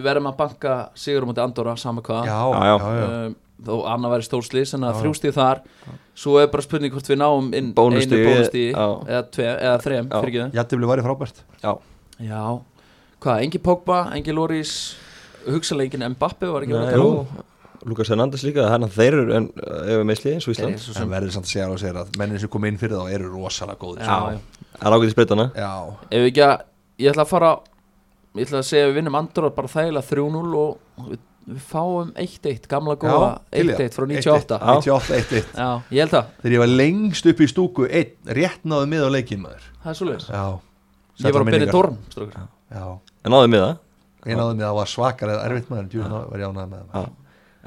[0.04, 2.28] er að banka sigur á móti Andorra sama hvað.
[2.30, 3.00] Já, Já, já, já.
[3.00, 5.64] já, um, þó annað væri stórslis en að þrjústíð þar
[6.24, 10.12] svo er bara spurning hvort við náum inn Bónusstigi, einu bónustíð eða, eða þrem
[10.54, 11.42] Jættibli væri frábært.
[11.64, 11.72] Já,
[12.22, 12.44] já,
[13.24, 14.76] hvað, engi Pogba, engi Loris
[15.48, 17.10] hugsalega engin Mbappe var ekki Nei, að jú.
[17.84, 20.56] Lukas Hernandez líka, þannig að þeir eru en uh, ef við meðsli eins og Þeir
[20.56, 20.76] Ísland.
[20.78, 22.68] eru svo En sem, verður samt að segja alveg að segja að mennin sem kom
[22.70, 24.06] inn fyrir þá eru rosalega góðir.
[24.08, 24.70] Já, já.
[24.78, 25.72] Það er ágætið spreitana já,
[26.08, 26.54] ef við ekki að
[27.04, 27.50] ég ætla að fara
[28.40, 31.18] ég ætla að segja við vinnum Andorra bara þægilega 3-0 og
[31.48, 33.84] við, fáum 1-1 gamla góða til í það.
[33.84, 34.74] 1-1 frá 98 Já.
[34.80, 38.14] 98, 1, 1 já, ég held það, Þegar ég var lengst upp í stúku einn,
[38.40, 39.68] rétt náðu mið á leikinn maður.
[39.84, 40.44] Það er svo leiðis Já.
[41.24, 42.48] Ég var að byrja tórn strókur.
[42.74, 42.86] Já,
[43.24, 43.76] En náðum við það
[44.24, 46.74] ég náðu mig að það var svakar eða erfitt maður en djúðin var ég ánægð
[46.74, 47.16] með það Já.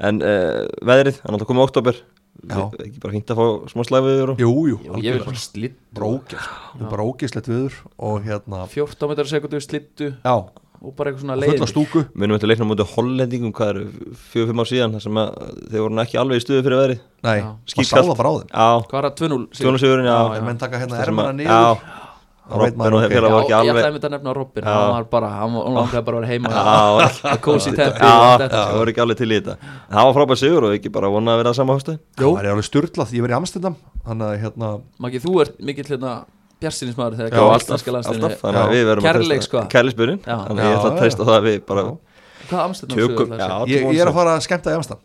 [0.07, 1.99] En uh, veðrið, það er náttúrulega komið oktober
[2.45, 2.59] Já.
[2.85, 5.77] Ekki bara fínt að fá smá slæfiður og Jú, jú, Jú, ég vil bara slitt
[5.97, 10.11] er bara ógeðslegt viður og hérna 14 metrar sekundu slittu.
[10.21, 10.35] Já,
[10.81, 12.03] og bara eitthvað svona og fulla stúku.
[12.13, 13.85] Munum þetta leikna mútið hollendingum Hvað eru,
[14.31, 15.29] fjögur, fimm ár síðan þar sem að
[15.71, 16.99] þeir voru ekki alveg í stuðu fyrir veðrið.
[17.27, 18.09] Nei, maður sá Skítkalt.
[18.11, 18.49] það bara á þeim.
[18.53, 19.63] Já, hvað er það 2-0 sigur?
[19.63, 21.49] tjónusugurinn, já, Já, Ef menn taka hérna ermana að- niður.
[21.51, 22.05] Já,
[22.47, 23.11] þá veit Robben maður og ok.
[23.11, 24.71] þeir var Já, ekki ég alveg ætlaði að mynda að nefna Robin Já.
[24.77, 26.47] hann var bara, hann langaði bara að vera heima
[27.33, 27.99] að kósi teppi.
[27.99, 29.55] Já, og þetta, það voru ekki alveg til í þetta.
[29.89, 32.39] En Það var frábært sigur og ekki bara vonað að vera að sama hóstu Það
[32.39, 33.75] er alveg styrlað, ég verið í Amstendam
[34.07, 34.69] Þannig að hérna
[35.03, 36.13] Maggi, þú ert mikill hérna
[36.63, 39.03] bjarsinismæður þegar að alltaf, landsliðinu.
[39.05, 39.63] Kærleik, sko.
[39.73, 40.21] Kærleiksbyrjun.
[40.23, 40.37] Já.
[40.47, 41.27] Þannig að ég ætla að já.
[41.27, 41.85] það að við bara
[42.47, 42.61] Hvað
[43.41, 43.71] það?
[43.73, 45.03] ég, er að fara að skemmta í Amstendam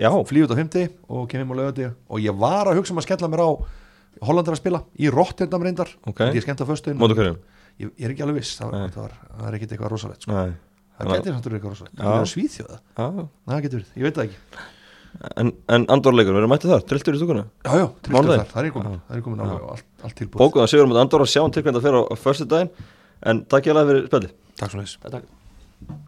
[0.00, 2.94] Já, Flýð út á 50 og kem heim á lögati Og ég var að hugsa
[2.94, 3.50] um að skella mér á
[4.26, 5.92] Hollandar að spila í Rotterdam reyndar.
[6.08, 6.24] Ok.
[6.34, 7.38] Ég föstu Mótu hverjum?
[7.80, 10.34] Ég, ég er ekki alveg viss, það, var, það er ekkit eitthvað rosalegt sko.
[10.34, 10.50] Nei.
[10.98, 11.94] Það getur samt verið eitthvað rosalegt.
[12.00, 13.06] Það er svíþjóða, Já,
[13.46, 14.66] það getur verið, ég veit það ekki
[15.36, 18.46] En, en Andorleikur, verður mættið þar, trilltur í stúkuna Já, já, til Mánudaginn?
[18.46, 20.40] þar, það er komin, það er komin alveg og allt, allt tilbúið.
[20.40, 22.70] Bókuðan sigur um Andorra, sjáum til hvernig það fer á, á förstu daginn
[23.20, 25.28] En takk ég alveg fyrir spjalli Takk svo Takk